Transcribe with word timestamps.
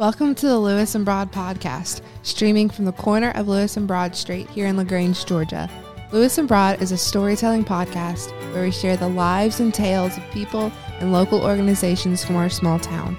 Welcome 0.00 0.34
to 0.36 0.46
the 0.46 0.58
Lewis 0.58 0.94
and 0.94 1.04
Broad 1.04 1.30
podcast, 1.30 2.00
streaming 2.22 2.70
from 2.70 2.86
the 2.86 2.92
corner 2.92 3.32
of 3.32 3.48
Lewis 3.48 3.76
and 3.76 3.86
Broad 3.86 4.16
Street 4.16 4.48
here 4.48 4.66
in 4.66 4.78
LaGrange, 4.78 5.26
Georgia. 5.26 5.68
Lewis 6.10 6.38
and 6.38 6.48
Broad 6.48 6.80
is 6.80 6.90
a 6.90 6.96
storytelling 6.96 7.66
podcast 7.66 8.30
where 8.54 8.62
we 8.62 8.70
share 8.70 8.96
the 8.96 9.10
lives 9.10 9.60
and 9.60 9.74
tales 9.74 10.16
of 10.16 10.22
people 10.30 10.72
and 11.00 11.12
local 11.12 11.42
organizations 11.42 12.24
from 12.24 12.36
our 12.36 12.48
small 12.48 12.78
town. 12.78 13.14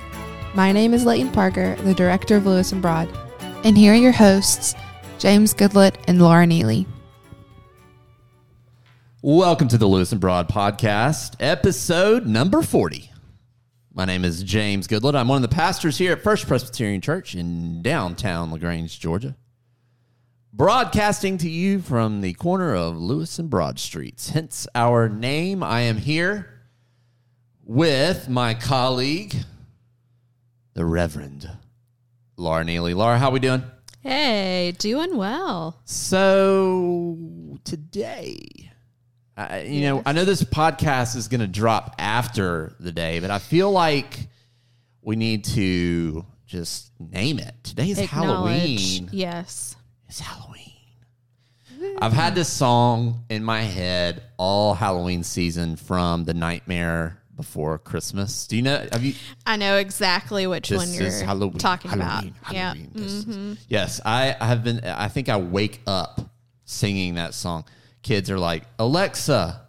My 0.55 0.71
name 0.71 0.95
is 0.95 1.05
Leighton 1.05 1.31
Parker, 1.31 1.75
the 1.83 1.93
director 1.93 2.35
of 2.35 2.47
Lewis 2.47 2.71
and 2.71 2.81
Broad, 2.81 3.15
and 3.63 3.77
here 3.77 3.93
are 3.93 3.95
your 3.95 4.11
hosts, 4.11 4.73
James 5.19 5.53
Goodlett 5.53 5.97
and 6.07 6.19
Laura 6.19 6.47
Neely. 6.47 6.87
Welcome 9.21 9.67
to 9.67 9.77
the 9.77 9.85
Lewis 9.85 10.11
and 10.11 10.19
Broad 10.19 10.49
podcast, 10.49 11.35
episode 11.39 12.25
number 12.25 12.63
40. 12.63 13.10
My 13.93 14.05
name 14.05 14.23
is 14.23 14.41
James 14.43 14.87
Goodlett. 14.87 15.15
I'm 15.15 15.27
one 15.27 15.43
of 15.43 15.49
the 15.49 15.53
pastors 15.53 15.97
here 15.97 16.13
at 16.13 16.23
First 16.23 16.47
Presbyterian 16.47 17.01
Church 17.01 17.35
in 17.35 17.81
downtown 17.81 18.49
LaGrange, 18.49 18.97
Georgia. 18.97 19.35
Broadcasting 20.53 21.37
to 21.39 21.49
you 21.49 21.81
from 21.81 22.21
the 22.21 22.31
corner 22.35 22.73
of 22.73 22.95
Lewis 22.95 23.37
and 23.37 23.49
Broad 23.49 23.79
Streets, 23.79 24.29
hence 24.29 24.65
our 24.73 25.09
name. 25.09 25.61
I 25.61 25.81
am 25.81 25.97
here 25.97 26.61
with 27.65 28.29
my 28.29 28.53
colleague, 28.53 29.35
the 30.73 30.85
Reverend 30.85 31.49
Laura 32.37 32.63
Neely. 32.63 32.93
Laura, 32.93 33.17
how 33.17 33.27
are 33.27 33.33
we 33.33 33.39
doing? 33.41 33.63
Hey, 33.99 34.73
doing 34.77 35.17
well. 35.17 35.81
So 35.83 37.17
today, 37.65 38.60
I, 39.37 39.61
you 39.61 39.81
know, 39.81 40.03
I 40.05 40.11
know 40.11 40.25
this 40.25 40.43
podcast 40.43 41.15
is 41.15 41.27
going 41.27 41.41
to 41.41 41.47
drop 41.47 41.95
after 41.97 42.75
the 42.79 42.91
day, 42.91 43.19
but 43.19 43.31
I 43.31 43.39
feel 43.39 43.71
like 43.71 44.27
we 45.01 45.15
need 45.15 45.45
to 45.45 46.25
just 46.45 46.91
name 46.99 47.39
it. 47.39 47.55
Today 47.63 47.89
is 47.89 47.99
Halloween. 47.99 49.09
Yes. 49.11 49.75
It's 50.07 50.19
Halloween. 50.19 50.47
I've 51.99 52.13
had 52.13 52.35
this 52.35 52.49
song 52.51 53.23
in 53.29 53.43
my 53.43 53.61
head 53.61 54.21
all 54.37 54.73
Halloween 54.75 55.23
season 55.23 55.75
from 55.77 56.25
The 56.25 56.33
Nightmare 56.33 57.19
Before 57.35 57.79
Christmas. 57.79 58.45
Do 58.45 58.55
you 58.57 58.61
know? 58.61 58.85
Have 58.91 59.03
you? 59.03 59.13
I 59.47 59.55
know 59.55 59.77
exactly 59.77 60.45
which 60.45 60.69
This 60.69 60.77
one 60.77 60.93
you're 60.93 61.09
Halloween. 61.25 61.57
talking 61.57 61.89
Halloween, 61.89 62.35
about. 62.41 62.53
Halloween. 62.55 62.91
Yeah. 62.93 63.01
This 63.01 63.11
is- 63.13 63.25
mm-hmm. 63.25 63.53
Yes, 63.67 63.99
I, 64.05 64.35
I 64.39 64.45
have 64.47 64.63
been. 64.63 64.83
I 64.83 65.07
think 65.07 65.29
I 65.29 65.37
wake 65.37 65.81
up 65.87 66.21
singing 66.65 67.15
that 67.15 67.33
song. 67.33 67.65
Kids 68.01 68.29
are 68.31 68.39
like, 68.39 68.63
Alexa, 68.79 69.61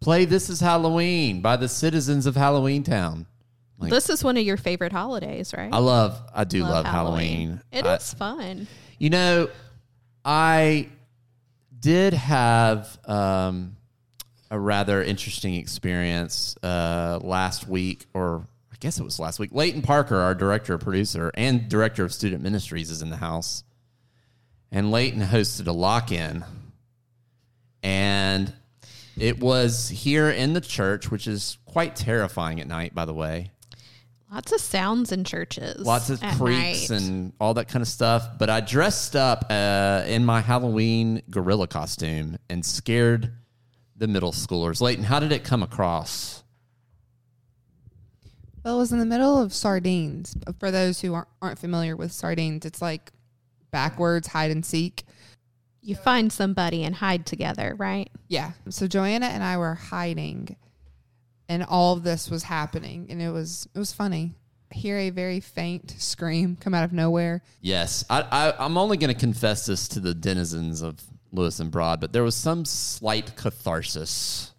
play 0.00 0.24
"This 0.24 0.50
Is 0.50 0.60
Halloween" 0.60 1.40
by 1.40 1.56
the 1.56 1.68
citizens 1.68 2.26
of 2.26 2.36
Halloween 2.36 2.82
Town. 2.82 3.26
Like, 3.78 3.90
This 3.90 4.08
is 4.10 4.22
one 4.22 4.36
of 4.36 4.44
your 4.44 4.56
favorite 4.56 4.92
holidays, 4.92 5.52
right? 5.56 5.72
I 5.72 5.78
love. 5.78 6.20
I 6.34 6.44
do 6.44 6.62
love, 6.62 6.84
Halloween. 6.86 7.60
It 7.72 7.84
I- 7.84 7.96
is 7.96 8.14
fun. 8.14 8.66
You 8.98 9.10
know, 9.10 9.48
I 10.24 10.88
did 11.80 12.14
have 12.14 12.98
um, 13.06 13.76
a 14.50 14.58
rather 14.58 15.02
interesting 15.02 15.54
experience 15.54 16.56
uh, 16.62 17.18
last 17.22 17.66
week, 17.66 18.06
or 18.14 18.46
I 18.72 18.76
guess 18.78 18.98
it 19.00 19.02
was 19.02 19.18
last 19.18 19.38
week. 19.38 19.50
Leighton 19.52 19.82
Parker, 19.82 20.16
our 20.16 20.34
director, 20.34 20.78
producer, 20.78 21.30
and 21.34 21.68
director 21.68 22.04
of 22.04 22.12
student 22.12 22.42
ministries, 22.42 22.90
is 22.90 23.02
in 23.02 23.10
the 23.10 23.16
house. 23.16 23.64
And 24.70 24.90
Leighton 24.90 25.20
hosted 25.22 25.66
a 25.66 25.72
lock 25.72 26.12
in. 26.12 26.44
And 27.84 28.52
it 29.16 29.38
was 29.38 29.88
here 29.90 30.30
in 30.30 30.54
the 30.54 30.60
church, 30.60 31.10
which 31.10 31.26
is 31.28 31.58
quite 31.66 31.94
terrifying 31.94 32.60
at 32.60 32.66
night, 32.66 32.94
by 32.94 33.04
the 33.04 33.14
way 33.14 33.50
Lots 34.32 34.50
of 34.50 34.60
sounds 34.60 35.12
in 35.12 35.22
churches. 35.22 35.86
lots 35.86 36.10
of 36.10 36.20
at 36.24 36.36
creaks 36.36 36.90
night. 36.90 37.00
and 37.00 37.32
all 37.38 37.54
that 37.54 37.68
kind 37.68 37.82
of 37.82 37.86
stuff. 37.88 38.26
But 38.36 38.50
I 38.50 38.60
dressed 38.60 39.14
up 39.14 39.44
uh, 39.48 40.02
in 40.08 40.24
my 40.24 40.40
Halloween 40.40 41.22
gorilla 41.30 41.68
costume 41.68 42.38
and 42.50 42.66
scared 42.66 43.30
the 43.96 44.08
middle 44.08 44.32
schoolers. 44.32 44.80
Leighton, 44.80 45.04
how 45.04 45.20
did 45.20 45.30
it 45.30 45.44
come 45.44 45.62
across? 45.62 46.42
Well, 48.64 48.76
it 48.76 48.78
was 48.78 48.92
in 48.92 48.98
the 48.98 49.06
middle 49.06 49.38
of 49.40 49.52
sardines. 49.52 50.34
For 50.58 50.70
those 50.70 51.00
who 51.00 51.14
aren't, 51.14 51.28
aren't 51.42 51.58
familiar 51.60 51.94
with 51.94 52.10
sardines, 52.10 52.64
it's 52.64 52.80
like 52.82 53.12
backwards 53.70 54.28
hide 54.28 54.50
and 54.50 54.64
seek. 54.64 55.04
You 55.84 55.94
find 55.94 56.32
somebody 56.32 56.82
and 56.84 56.94
hide 56.94 57.26
together, 57.26 57.74
right? 57.78 58.10
Yeah. 58.28 58.52
So 58.70 58.86
Joanna 58.86 59.26
and 59.26 59.42
I 59.44 59.58
were 59.58 59.74
hiding 59.74 60.56
and 61.48 61.62
all 61.62 61.92
of 61.92 62.02
this 62.02 62.30
was 62.30 62.42
happening 62.44 63.06
and 63.10 63.20
it 63.20 63.30
was 63.30 63.68
it 63.74 63.78
was 63.78 63.92
funny. 63.92 64.32
Hear 64.72 64.98
a 64.98 65.10
very 65.10 65.38
faint 65.40 65.94
scream 65.98 66.56
come 66.56 66.74
out 66.74 66.82
of 66.84 66.92
nowhere. 66.92 67.42
Yes, 67.60 68.04
I, 68.10 68.22
I, 68.22 68.64
I'm 68.64 68.76
only 68.76 68.96
going 68.96 69.12
to 69.14 69.18
confess 69.20 69.66
this 69.66 69.86
to 69.88 70.00
the 70.00 70.14
denizens 70.14 70.82
of 70.82 70.96
Lewis 71.30 71.60
and 71.60 71.70
Broad, 71.70 72.00
but 72.00 72.12
there 72.12 72.24
was 72.24 72.34
some 72.34 72.64
slight 72.64 73.36
catharsis 73.36 74.50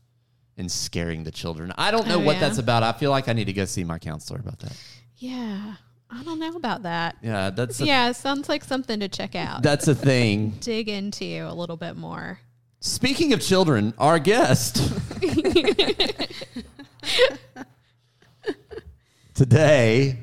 in 0.55 0.69
scaring 0.69 1.23
the 1.25 1.31
children. 1.31 1.73
I 1.77 1.91
don't 1.91 2.07
know 2.07 2.15
Oh, 2.15 2.23
what 2.25 2.35
yeah? 2.35 2.39
that's 2.41 2.59
about. 2.59 2.81
I 2.83 2.93
feel 2.93 3.11
like 3.11 3.27
I 3.27 3.33
need 3.33 3.45
to 3.45 3.53
go 3.53 3.65
see 3.65 3.83
my 3.83 3.99
counselor 3.99 4.39
about 4.39 4.59
that. 4.59 4.77
Yeah. 5.17 5.73
I 6.17 6.23
don't 6.23 6.39
know 6.39 6.55
about 6.55 6.83
that. 6.83 7.17
Yeah, 7.21 7.49
that's 7.49 7.81
a, 7.81 7.85
yeah, 7.85 8.11
sounds 8.13 8.47
like 8.47 8.63
something 8.63 9.01
to 9.01 9.09
check 9.09 9.35
out. 9.35 9.63
that's 9.63 9.87
a 9.89 9.95
thing. 9.95 10.51
Dig 10.61 10.87
into 10.87 11.25
a 11.25 11.53
little 11.53 11.75
bit 11.75 11.97
more. 11.97 12.39
Speaking 12.79 13.33
of 13.33 13.41
children, 13.41 13.93
our 13.97 14.17
guest 14.19 14.93
today, 19.33 20.19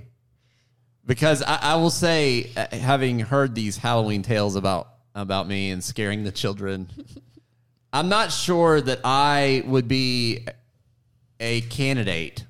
because 1.05 1.43
I, 1.43 1.59
I 1.61 1.77
will 1.77 1.91
say, 1.91 2.51
uh, 2.57 2.75
having 2.75 3.19
heard 3.19 3.55
these 3.55 3.77
Halloween 3.77 4.23
tales 4.23 4.57
about 4.57 4.89
about 5.15 5.47
me 5.47 5.71
and 5.71 5.85
scaring 5.85 6.25
the 6.25 6.33
children, 6.33 6.89
I'm 7.93 8.09
not 8.09 8.33
sure 8.33 8.81
that 8.81 9.01
I 9.05 9.63
would 9.67 9.89
be 9.89 10.47
a 11.39 11.61
candidate 11.63 12.47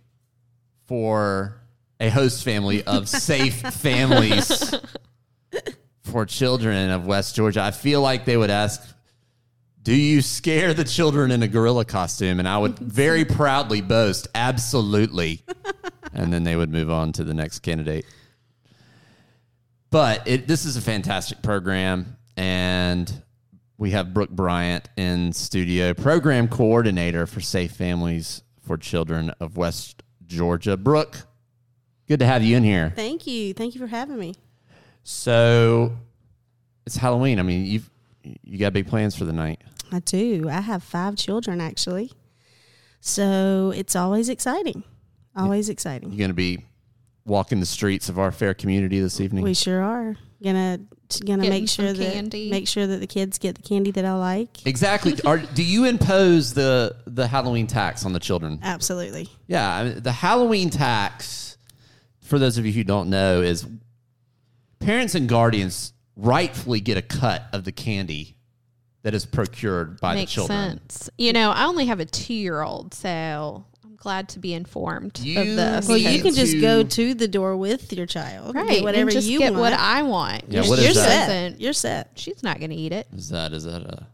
for 0.86 1.61
a 2.02 2.10
host 2.10 2.42
family 2.42 2.82
of 2.82 3.08
safe 3.08 3.54
families 3.74 4.74
for 6.02 6.26
children 6.26 6.90
of 6.90 7.06
West 7.06 7.36
Georgia. 7.36 7.62
I 7.62 7.70
feel 7.70 8.02
like 8.02 8.24
they 8.24 8.36
would 8.36 8.50
ask 8.50 8.82
do 9.84 9.94
you 9.94 10.20
scare 10.20 10.74
the 10.74 10.84
children 10.84 11.32
in 11.32 11.42
a 11.42 11.48
gorilla 11.48 11.84
costume? 11.84 12.38
And 12.38 12.46
I 12.46 12.56
would 12.56 12.78
very 12.78 13.24
proudly 13.38 13.80
boast, 13.80 14.28
absolutely. 14.34 15.42
and 16.12 16.32
then 16.32 16.44
they 16.44 16.54
would 16.54 16.70
move 16.70 16.88
on 16.88 17.12
to 17.14 17.24
the 17.24 17.34
next 17.34 17.60
candidate. 17.60 18.04
But 19.90 20.26
it, 20.26 20.46
this 20.46 20.64
is 20.64 20.76
a 20.76 20.80
fantastic 20.80 21.42
program. 21.42 22.16
And 22.36 23.12
we 23.76 23.90
have 23.90 24.14
Brooke 24.14 24.30
Bryant 24.30 24.88
in 24.96 25.32
studio, 25.32 25.94
program 25.94 26.46
coordinator 26.46 27.26
for 27.26 27.40
Safe 27.40 27.72
Families 27.72 28.42
for 28.60 28.76
Children 28.76 29.30
of 29.40 29.56
West 29.56 30.04
Georgia. 30.26 30.76
Brooke, 30.76 31.26
good 32.08 32.20
to 32.20 32.26
have 32.26 32.42
you 32.42 32.56
in 32.56 32.64
here. 32.64 32.92
Thank 32.94 33.26
you. 33.26 33.54
Thank 33.54 33.74
you 33.74 33.80
for 33.80 33.86
having 33.86 34.18
me. 34.18 34.34
So 35.02 35.92
it's 36.86 36.96
Halloween. 36.96 37.38
I 37.38 37.42
mean, 37.42 37.66
you've 37.66 37.90
you 38.44 38.58
got 38.58 38.72
big 38.72 38.86
plans 38.86 39.16
for 39.16 39.24
the 39.24 39.32
night. 39.32 39.60
I 39.90 39.98
do. 39.98 40.48
I 40.48 40.60
have 40.60 40.82
five 40.82 41.16
children 41.16 41.60
actually. 41.60 42.12
So 43.00 43.72
it's 43.74 43.96
always 43.96 44.28
exciting. 44.28 44.84
Always 45.34 45.68
exciting. 45.68 46.10
You're 46.10 46.18
going 46.18 46.30
to 46.30 46.34
be 46.34 46.64
walking 47.24 47.60
the 47.60 47.66
streets 47.66 48.08
of 48.08 48.18
our 48.18 48.30
fair 48.32 48.54
community 48.54 49.00
this 49.00 49.20
evening? 49.20 49.44
We 49.44 49.54
sure 49.54 49.82
are. 49.82 50.16
Gonna 50.42 50.80
gonna 51.24 51.44
Getting 51.44 51.50
make 51.50 51.68
sure 51.68 51.92
that 51.92 52.12
candy. 52.14 52.50
make 52.50 52.66
sure 52.66 52.84
that 52.86 52.98
the 52.98 53.06
kids 53.06 53.38
get 53.38 53.54
the 53.54 53.62
candy 53.62 53.92
that 53.92 54.04
I 54.04 54.14
like. 54.14 54.66
exactly. 54.66 55.14
Are, 55.24 55.38
do 55.54 55.62
you 55.62 55.84
impose 55.84 56.52
the 56.52 56.96
the 57.06 57.28
Halloween 57.28 57.68
tax 57.68 58.04
on 58.04 58.12
the 58.12 58.18
children? 58.18 58.58
Absolutely. 58.62 59.28
Yeah, 59.46 59.72
I 59.72 59.84
mean, 59.84 60.02
the 60.02 60.10
Halloween 60.12 60.68
tax. 60.70 61.51
For 62.32 62.38
those 62.38 62.56
of 62.56 62.64
you 62.64 62.72
who 62.72 62.82
don't 62.82 63.10
know, 63.10 63.42
is 63.42 63.66
parents 64.78 65.14
and 65.14 65.28
guardians 65.28 65.92
rightfully 66.16 66.80
get 66.80 66.96
a 66.96 67.02
cut 67.02 67.44
of 67.52 67.64
the 67.64 67.72
candy 67.72 68.38
that 69.02 69.12
is 69.12 69.26
procured 69.26 70.00
by 70.00 70.14
Makes 70.14 70.30
the 70.32 70.34
children. 70.36 70.78
sense. 70.88 71.10
You 71.18 71.34
know, 71.34 71.50
I 71.50 71.64
only 71.66 71.84
have 71.88 72.00
a 72.00 72.06
two 72.06 72.32
year 72.32 72.62
old, 72.62 72.94
so 72.94 73.66
I'm 73.84 73.96
glad 73.96 74.30
to 74.30 74.38
be 74.38 74.54
informed 74.54 75.20
You- 75.20 75.40
of 75.40 75.46
this. 75.46 75.86
Well, 75.86 75.98
you 75.98 76.22
can 76.22 76.34
just 76.34 76.52
To- 76.52 76.60
go 76.62 76.82
to 76.82 77.12
the 77.12 77.28
door 77.28 77.54
with 77.54 77.92
your 77.92 78.06
child. 78.06 78.54
right, 78.54 78.66
Get 78.66 78.82
whatever 78.82 79.02
and 79.02 79.12
just 79.12 79.28
you 79.28 79.38
get 79.38 79.52
want. 79.52 79.60
what 79.60 79.72
I 79.74 80.02
want. 80.02 80.44
Yeah, 80.48 80.60
If 80.60 80.68
what 80.70 80.78
she 80.78 80.86
You're 80.86 80.94
that? 80.94 81.06
set. 81.06 81.26
doesn't, 81.26 81.60
You're 81.60 81.72
set. 81.74 82.12
She's 82.14 82.42
not 82.42 82.60
going 82.60 82.70
to 82.70 82.76
eat 82.76 82.92
it. 82.94 83.08
Is 83.14 83.28
that 83.28 83.52
is 83.52 83.64
that 83.64 83.82
a 83.82 84.06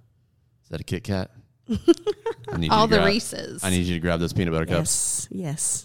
is 0.65 0.69
that 0.71 0.81
a 0.81 0.85
Kit 0.85 1.05
Kat? 1.05 1.31
I 1.71 2.57
need 2.57 2.67
you 2.67 2.73
All 2.73 2.89
to 2.89 2.91
the 2.91 2.97
grab- 2.97 3.07
Reese's. 3.07 3.63
I 3.63 3.71
need 3.71 3.87
you 3.87 3.95
to 3.95 4.01
grab 4.01 4.19
those 4.19 4.33
peanut 4.33 4.53
butter 4.53 4.67
cups. 4.67 5.29
Yes. 5.31 5.85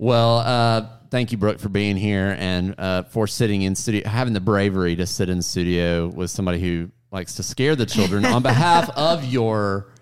Well, 0.00 0.38
uh, 0.38 0.86
thank 1.10 1.30
you, 1.30 1.36
Brooke, 1.36 1.58
for 1.58 1.68
being 1.68 1.94
here 1.94 2.34
and 2.38 2.74
uh, 2.78 3.02
for 3.02 3.26
sitting 3.26 3.60
in 3.60 3.74
studio, 3.74 4.08
having 4.08 4.32
the 4.32 4.40
bravery 4.40 4.96
to 4.96 5.06
sit 5.06 5.28
in 5.28 5.42
studio 5.42 6.08
with 6.08 6.30
somebody 6.30 6.58
who 6.58 6.90
likes 7.12 7.34
to 7.34 7.42
scare 7.42 7.76
the 7.76 7.84
children 7.84 8.24
on 8.24 8.40
behalf 8.42 8.88
of 8.96 9.26
your 9.26 9.92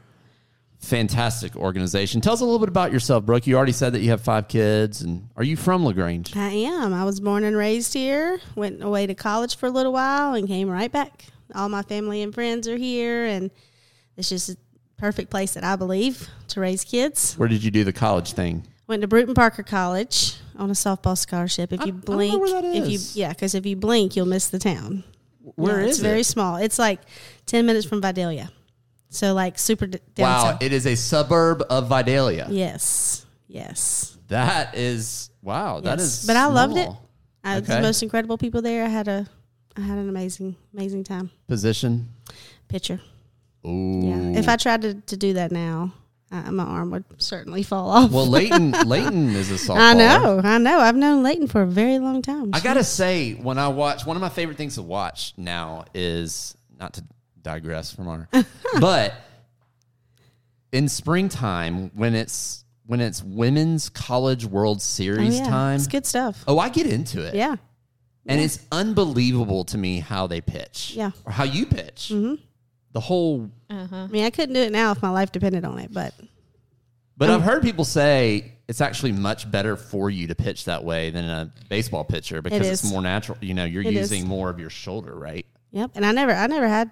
fantastic 0.79 1.57
organization. 1.57 2.21
Tell 2.21 2.33
us 2.33 2.43
a 2.43 2.45
little 2.45 2.61
bit 2.61 2.69
about 2.69 2.93
yourself, 2.93 3.27
Brooke. 3.27 3.49
You 3.49 3.57
already 3.57 3.73
said 3.73 3.93
that 3.95 4.01
you 4.01 4.11
have 4.11 4.21
five 4.21 4.47
kids, 4.47 5.03
and 5.03 5.31
are 5.35 5.43
you 5.43 5.57
from 5.57 5.85
Lagrange? 5.85 6.37
I 6.37 6.51
am. 6.51 6.95
I 6.95 7.05
was 7.05 7.19
born 7.19 7.43
and 7.43 7.57
raised 7.57 7.93
here. 7.93 8.41
Went 8.55 8.85
away 8.85 9.09
to 9.09 9.17
college 9.17 9.57
for 9.57 9.67
a 9.67 9.71
little 9.71 9.93
while 9.93 10.35
and 10.35 10.47
came 10.47 10.71
right 10.71 10.93
back. 10.93 11.25
All 11.57 11.69
my 11.69 11.83
family 11.83 12.23
and 12.23 12.33
friends 12.33 12.69
are 12.69 12.77
here, 12.77 13.25
and 13.25 13.51
it's 14.17 14.29
just 14.29 14.51
a 14.51 14.57
perfect 14.97 15.29
place 15.29 15.55
that 15.55 15.65
I 15.65 15.75
believe 15.75 16.29
to 16.51 16.61
raise 16.61 16.85
kids. 16.85 17.35
Where 17.35 17.49
did 17.49 17.65
you 17.65 17.73
do 17.73 17.83
the 17.83 17.93
college 17.93 18.35
thing? 18.35 18.65
Went 18.89 19.03
to 19.03 19.07
Brewton-Parker 19.09 19.63
College 19.65 20.37
on 20.57 20.71
a 20.71 20.73
softball 20.73 21.17
scholarship. 21.17 21.73
If 21.75 21.81
I- 21.83 21.85
you 21.85 21.89
I 21.89 21.93
don't 21.93 22.09
know 22.09 22.17
blink, 22.17 22.41
where 22.41 22.63
that 22.63 22.65
if 22.65 22.89
you 22.89 22.99
yeah, 23.13 23.29
because 23.29 23.55
if 23.55 23.67
you 23.67 23.77
blink, 23.77 24.17
you'll 24.17 24.25
miss 24.27 24.49
the 24.49 24.59
town. 24.59 25.05
Where 25.57 25.81
yeah, 25.81 25.87
is 25.87 25.91
it's 25.97 25.99
very 26.01 26.23
small. 26.23 26.57
It's 26.57 26.79
like 26.79 27.01
ten 27.47 27.67
minutes 27.67 27.87
from 27.87 28.01
Vidalia, 28.01 28.51
so 29.11 29.35
like 29.35 29.59
super 29.59 29.87
d- 29.87 29.99
down 30.15 30.25
Wow, 30.25 30.43
south. 30.53 30.63
it 30.63 30.73
is 30.73 30.87
a 30.87 30.95
suburb 30.95 31.63
of 31.69 31.89
Vidalia. 31.89 32.47
yes, 32.51 33.27
yes. 33.47 34.17
That 34.29 34.75
is 34.75 35.31
wow. 35.43 35.81
That 35.81 35.99
Yes. 35.99 36.21
is, 36.23 36.27
But 36.27 36.37
I 36.37 36.47
loved 36.47 36.77
it. 36.79 36.89
I 37.45 37.55
had 37.55 37.63
Okay. 37.65 37.77
the 37.77 37.83
most 37.83 38.03
incredible 38.03 38.37
people 38.39 38.63
there. 38.63 38.85
I 38.85 38.89
had 38.89 39.07
a, 39.09 39.27
I 39.77 39.83
had 39.83 39.99
an 39.99 40.09
amazing, 40.09 40.57
amazing 40.75 41.05
time. 41.05 41.31
Position. 41.47 42.09
Pitcher. 42.69 43.01
Ooh. 43.67 44.01
Yeah. 44.03 44.39
If 44.39 44.49
I 44.49 44.57
tried 44.57 44.83
to, 44.83 44.95
to 44.95 45.17
do 45.17 45.33
that 45.35 45.51
now, 45.53 45.93
uh, 46.31 46.51
my 46.53 46.65
arm 46.65 46.91
would 46.91 47.05
certainly 47.21 47.63
fall 47.63 47.91
off. 47.91 48.11
well, 48.11 48.27
Leighton, 48.27 48.73
Leighton 48.87 49.31
is 49.35 49.51
a 49.51 49.55
softball. 49.55 49.79
I 49.79 49.95
know, 49.95 50.41
I 50.45 50.59
know. 50.59 50.79
I've 50.79 50.97
known 50.97 51.23
Leighton 51.23 51.47
for 51.47 51.63
a 51.63 51.67
very 51.67 51.99
long 51.99 52.23
time. 52.23 52.51
I 52.53 52.61
gotta 52.61 52.85
say, 52.85 53.33
when 53.33 53.59
I 53.59 53.69
watch, 53.69 54.05
one 54.07 54.17
of 54.17 54.21
my 54.21 54.29
favorite 54.29 54.57
things 54.59 54.75
to 54.75 54.83
watch 54.83 55.33
now 55.37 55.85
is 55.95 56.57
not 56.79 56.93
to 56.95 57.05
digress 57.43 57.93
from 57.95 58.09
our, 58.09 58.29
but 58.81 59.15
in 60.73 60.89
springtime 60.89 61.91
when 61.95 62.15
it's 62.15 62.65
when 62.87 63.01
it's 63.01 63.23
women's 63.23 63.89
college 63.89 64.45
World 64.47 64.79
Oh, 64.79 64.81
Series 64.81 65.39
yeah. 65.39 65.45
time. 65.49 65.77
It's 65.77 65.87
good 65.87 66.07
stuff. 66.07 66.43
Oh, 66.49 66.59
I 66.59 66.69
get 66.69 66.87
into 66.87 67.23
it. 67.23 67.35
Yeah. 67.35 67.57
and 68.27 68.41
it's 68.41 68.59
unbelievable 68.73 69.65
to 69.67 69.79
me 69.79 70.01
how 70.01 70.27
they 70.27 70.41
pitch. 70.41 70.93
Yeah. 70.95 71.11
or 71.25 71.33
how 71.33 71.45
you 71.45 71.65
pitch. 71.67 72.13
The 72.93 73.01
whole. 73.01 73.51
Uh-huh. 73.71 73.97
I 73.97 74.07
mean, 74.07 74.25
I 74.25 74.31
couldn't 74.31 74.55
do 74.55 74.61
it 74.61 74.73
now 74.73 74.93
if 74.93 75.03
my 75.03 75.11
life 75.11 75.31
depended 75.33 75.65
on 75.65 75.79
it, 75.79 75.93
but 75.93 76.15
But. 77.17 77.31
I've 77.31 77.43
heard 77.43 77.63
people 77.63 77.85
say 77.85 78.53
it's 78.67 78.81
actually 78.81 79.13
much 79.13 79.51
better 79.51 79.77
for 79.77 80.11
you 80.11 80.27
to 80.29 80.35
pitch 80.35 80.65
that 80.67 80.85
way 80.85 81.11
than 81.11 81.25
a 81.25 81.53
baseball 81.69 82.05
pitcher 82.05 82.43
because 82.43 82.67
it's 82.67 82.91
more 82.91 83.03
natural. 83.03 83.39
You 83.41 83.55
know, 83.55 83.65
you're 83.65 83.83
It 83.83 83.89
is. 83.95 84.11
using 84.11 84.27
more 84.29 84.51
of 84.51 84.59
your 84.59 84.71
shoulder, 84.71 85.15
right? 85.15 85.45
yep. 85.71 85.91
And 85.95 86.05
I 86.07 86.13
never, 86.13 86.33
I 86.33 86.47
never 86.47 86.67
had 86.69 86.91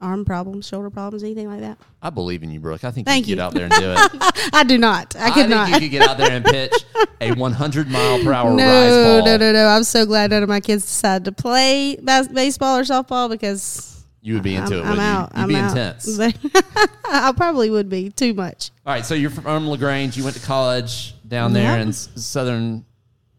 arm 0.00 0.24
problems, 0.24 0.66
shoulder 0.66 0.90
problems, 0.90 1.22
anything 1.24 1.48
like 1.50 1.60
that. 1.60 1.76
I 2.00 2.10
believe 2.10 2.42
in 2.42 2.50
you, 2.50 2.60
Brooke. 2.60 2.84
I 2.84 2.90
think 2.90 3.06
Thank 3.06 3.26
you 3.26 3.30
you. 3.30 3.36
get 3.36 3.42
out 3.42 3.52
there 3.54 3.64
and 3.64 3.74
do 3.74 3.92
it. 3.96 4.50
I 4.54 4.64
do 4.64 4.78
not. 4.78 5.16
I 5.16 5.26
I, 5.26 5.30
could 5.30 5.34
think 5.34 5.50
not. 5.50 5.68
you 5.70 5.80
could 5.80 5.90
get 5.90 6.08
out 6.08 6.16
there 6.18 6.30
and 6.30 6.44
pitch 6.44 6.72
a 7.20 7.32
100 7.34 7.88
mile 7.88 8.22
per 8.22 8.32
hour 8.32 8.50
rise 8.50 8.56
no, 8.58 9.20
ball. 9.22 9.26
no, 9.26 9.36
no, 9.38 9.52
no. 9.52 9.66
I'm 9.66 9.82
so 9.84 10.06
glad 10.06 10.30
none 10.30 10.42
of 10.42 10.48
my 10.48 10.60
kids 10.60 10.84
decided 10.84 11.24
to 11.24 11.32
play 11.32 11.96
bas- 12.00 12.28
baseball 12.28 12.78
or 12.78 12.82
softball 12.82 13.28
because 13.28 13.97
You 14.20 14.34
would 14.34 14.42
be 14.42 14.56
into 14.56 14.80
I'm, 14.82 14.86
it. 14.86 14.92
I'm 14.92 15.00
out. 15.00 15.30
You? 15.32 15.36
You'd 15.38 15.42
I'm 15.42 15.48
be 15.48 15.56
out. 15.56 15.70
intense. 15.70 16.18
I 17.04 17.32
probably 17.36 17.70
would 17.70 17.88
be 17.88 18.10
too 18.10 18.34
much. 18.34 18.70
All 18.84 18.92
right, 18.92 19.04
so 19.06 19.14
you're 19.14 19.30
from 19.30 19.68
Lagrange. 19.68 20.16
You 20.16 20.24
went 20.24 20.36
to 20.36 20.44
college 20.44 21.14
down 21.26 21.52
there 21.52 21.72
Yep. 21.76 21.80
in 21.82 21.88
s- 21.90 22.08
southern, 22.16 22.84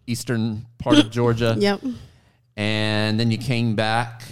eastern 0.08 0.66
part 0.78 0.98
of 0.98 1.10
Georgia, 1.12 1.56
Yep. 1.58 1.82
and 2.58 3.20
then 3.20 3.30
you 3.32 3.38
came 3.38 3.76
back. 3.76 4.24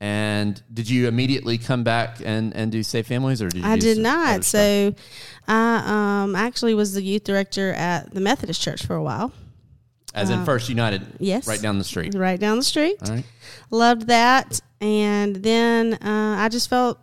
And 0.00 0.62
did 0.72 0.88
you 0.88 1.08
immediately 1.08 1.58
come 1.58 1.82
back 1.82 2.18
and, 2.24 2.54
and 2.54 2.70
do 2.70 2.84
Safe 2.84 3.06
Families, 3.08 3.42
or 3.42 3.48
did 3.48 3.62
you? 3.62 3.68
I 3.68 3.76
did 3.76 3.98
not. 3.98 4.44
So, 4.44 4.94
I 5.48 6.22
um 6.24 6.36
actually 6.36 6.74
was 6.74 6.94
the 6.94 7.02
youth 7.02 7.24
director 7.24 7.72
at 7.72 8.12
the 8.14 8.20
Methodist 8.20 8.62
Church 8.62 8.86
for 8.86 8.94
a 8.94 9.02
while. 9.02 9.32
As 10.18 10.30
in 10.30 10.44
First 10.44 10.68
United, 10.68 11.02
yes. 11.18 11.46
right 11.46 11.60
down 11.60 11.78
the 11.78 11.84
street. 11.84 12.14
right 12.14 12.38
down 12.38 12.56
the 12.56 12.64
street. 12.64 12.96
All 13.02 13.14
right. 13.14 13.24
Loved 13.70 14.08
that. 14.08 14.60
And 14.80 15.36
then 15.36 15.94
uh, 15.94 16.36
I 16.38 16.48
just 16.48 16.68
felt 16.70 16.98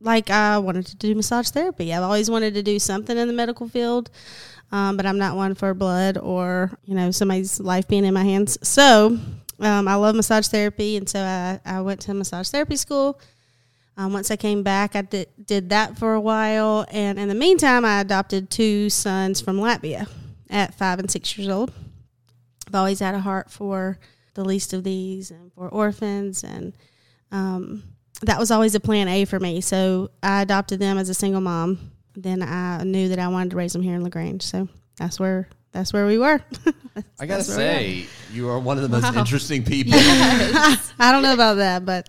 like 0.00 0.30
I 0.30 0.58
wanted 0.58 0.86
to 0.86 0.96
do 0.96 1.14
massage 1.14 1.48
therapy. 1.48 1.92
I've 1.92 2.02
always 2.02 2.30
wanted 2.30 2.54
to 2.54 2.62
do 2.62 2.78
something 2.78 3.16
in 3.16 3.26
the 3.26 3.34
medical 3.34 3.68
field, 3.68 4.10
um, 4.70 4.96
but 4.96 5.06
I'm 5.06 5.18
not 5.18 5.36
one 5.36 5.54
for 5.54 5.72
blood 5.74 6.18
or, 6.18 6.70
you 6.84 6.94
know, 6.94 7.10
somebody's 7.10 7.58
life 7.58 7.88
being 7.88 8.04
in 8.04 8.14
my 8.14 8.24
hands. 8.24 8.58
So 8.66 9.18
um, 9.60 9.88
I 9.88 9.94
love 9.94 10.14
massage 10.14 10.48
therapy. 10.48 10.96
And 10.96 11.08
so 11.08 11.20
I, 11.20 11.60
I 11.64 11.80
went 11.80 12.00
to 12.02 12.14
massage 12.14 12.48
therapy 12.50 12.76
school. 12.76 13.18
Um, 13.96 14.12
once 14.12 14.30
I 14.30 14.36
came 14.36 14.62
back, 14.62 14.96
I 14.96 15.02
did, 15.02 15.28
did 15.44 15.70
that 15.70 15.98
for 15.98 16.14
a 16.14 16.20
while. 16.20 16.84
And 16.90 17.18
in 17.18 17.28
the 17.28 17.34
meantime, 17.34 17.84
I 17.84 18.00
adopted 18.00 18.50
two 18.50 18.90
sons 18.90 19.40
from 19.40 19.58
Latvia 19.58 20.08
at 20.50 20.74
five 20.74 20.98
and 20.98 21.10
six 21.10 21.36
years 21.38 21.48
old. 21.48 21.72
I've 22.68 22.74
always 22.74 23.00
had 23.00 23.14
a 23.14 23.20
heart 23.20 23.50
for 23.50 23.98
the 24.34 24.44
least 24.44 24.72
of 24.72 24.82
these 24.84 25.30
and 25.30 25.52
for 25.52 25.68
orphans 25.68 26.42
and 26.44 26.76
um, 27.32 27.82
that 28.22 28.38
was 28.38 28.50
always 28.50 28.74
a 28.74 28.80
plan 28.80 29.08
A 29.08 29.24
for 29.24 29.38
me. 29.40 29.60
So 29.60 30.10
I 30.22 30.42
adopted 30.42 30.78
them 30.80 30.98
as 30.98 31.08
a 31.08 31.14
single 31.14 31.40
mom. 31.40 31.90
Then 32.16 32.42
I 32.42 32.82
knew 32.84 33.08
that 33.08 33.18
I 33.18 33.28
wanted 33.28 33.50
to 33.50 33.56
raise 33.56 33.72
them 33.72 33.82
here 33.82 33.94
in 33.96 34.02
Lagrange. 34.04 34.42
So 34.42 34.68
that's 34.96 35.18
where 35.18 35.48
that's 35.72 35.92
where 35.92 36.06
we 36.06 36.18
were. 36.18 36.40
I 37.18 37.26
gotta 37.26 37.28
where 37.28 37.36
we 37.38 37.42
say, 37.42 38.06
you 38.32 38.48
are 38.48 38.58
one 38.60 38.76
of 38.76 38.82
the 38.84 38.88
most 38.88 39.12
Wow. 39.12 39.18
interesting 39.20 39.64
people. 39.64 39.94
I 39.98 41.10
don't 41.10 41.22
know 41.22 41.34
about 41.34 41.54
that, 41.56 41.84
but 41.84 42.08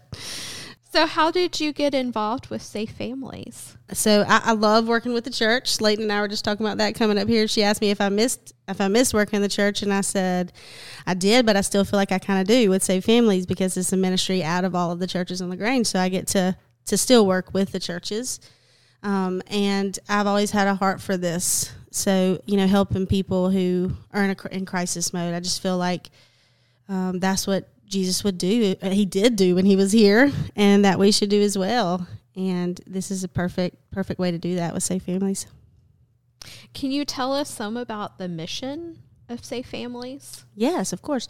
So, 0.95 1.05
how 1.05 1.29
did 1.29 1.59
you 1.59 1.73
get 1.73 1.93
involved 1.93 2.47
with 2.47 2.61
Safe 2.61 2.91
Families? 2.91 3.75
so 3.91 4.23
I, 4.29 4.41
I 4.45 4.51
love 4.53 4.87
working 4.87 5.11
with 5.11 5.25
the 5.25 5.29
church. 5.29 5.81
Leighton 5.81 6.03
and 6.03 6.11
I 6.13 6.21
were 6.21 6.29
just 6.29 6.45
talking 6.45 6.65
about 6.65 6.77
that 6.77 6.95
coming 6.95 7.17
up 7.17 7.27
here. 7.27 7.49
She 7.49 7.63
asked 7.63 7.81
me 7.81 7.91
if 7.91 7.99
I 7.99 8.07
missed 8.07 8.53
if 8.69 8.79
I 8.79 8.87
missed 8.87 9.13
working 9.13 9.35
in 9.35 9.41
the 9.41 9.49
church, 9.49 9.81
and 9.81 9.93
I 9.93 9.99
said 9.99 10.53
I 11.05 11.13
did, 11.13 11.45
but 11.45 11.57
I 11.57 11.61
still 11.61 11.83
feel 11.83 11.97
like 11.97 12.13
I 12.13 12.17
kind 12.17 12.39
of 12.39 12.47
do 12.47 12.69
with 12.69 12.81
Safe 12.81 13.03
Families 13.03 13.45
because 13.45 13.75
it's 13.75 13.91
a 13.91 13.97
ministry 13.97 14.41
out 14.41 14.63
of 14.63 14.73
all 14.73 14.89
of 14.89 14.99
the 14.99 15.05
churches 15.05 15.41
in 15.41 15.49
Lagrange. 15.49 15.85
So 15.85 15.99
I 15.99 16.07
get 16.07 16.27
to 16.27 16.55
to 16.85 16.97
still 16.97 17.27
work 17.27 17.53
with 17.53 17.73
the 17.73 17.79
churches, 17.81 18.39
um, 19.03 19.41
and 19.47 19.99
I've 20.07 20.27
always 20.27 20.51
had 20.51 20.69
a 20.69 20.75
heart 20.75 21.01
for 21.01 21.17
this. 21.17 21.73
So 21.91 22.41
you 22.45 22.55
know, 22.55 22.67
helping 22.67 23.05
people 23.05 23.49
who 23.49 23.91
are 24.13 24.23
in 24.23 24.29
a 24.29 24.55
in 24.55 24.65
crisis 24.65 25.11
mode. 25.11 25.33
I 25.33 25.41
just 25.41 25.61
feel 25.61 25.77
like 25.77 26.09
um, 26.87 27.19
that's 27.19 27.45
what 27.45 27.67
Jesus 27.87 28.23
would 28.23 28.37
do. 28.37 28.75
uh, 28.81 28.89
He 28.89 29.05
did 29.05 29.35
do 29.35 29.55
when 29.55 29.65
he 29.65 29.75
was 29.75 29.91
here, 29.91 30.31
and 30.55 30.83
that 30.85 30.99
we 30.99 31.11
should 31.11 31.29
do 31.29 31.41
as 31.41 31.57
well. 31.57 32.07
And 32.35 32.79
this 32.85 33.11
is 33.11 33.23
a 33.23 33.27
perfect 33.27 33.77
perfect 33.91 34.19
way 34.19 34.31
to 34.31 34.37
do 34.37 34.55
that 34.55 34.73
with 34.73 34.83
Safe 34.83 35.03
Families. 35.03 35.47
Can 36.73 36.91
you 36.91 37.05
tell 37.05 37.33
us 37.33 37.49
some 37.49 37.77
about 37.77 38.17
the 38.17 38.27
mission 38.27 38.99
of 39.29 39.43
Safe 39.43 39.65
Families? 39.67 40.45
Yes, 40.55 40.93
of 40.93 41.01
course. 41.01 41.27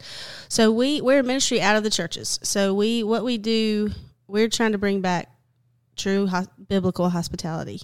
So 0.48 0.70
we 0.72 1.00
we're 1.00 1.20
a 1.20 1.22
ministry 1.22 1.60
out 1.60 1.76
of 1.76 1.84
the 1.84 1.90
churches. 1.90 2.38
So 2.42 2.74
we 2.74 3.02
what 3.02 3.24
we 3.24 3.38
do 3.38 3.90
we're 4.26 4.48
trying 4.48 4.72
to 4.72 4.78
bring 4.78 5.00
back 5.00 5.30
true 5.94 6.26
hos- 6.26 6.48
biblical 6.68 7.08
hospitality, 7.10 7.80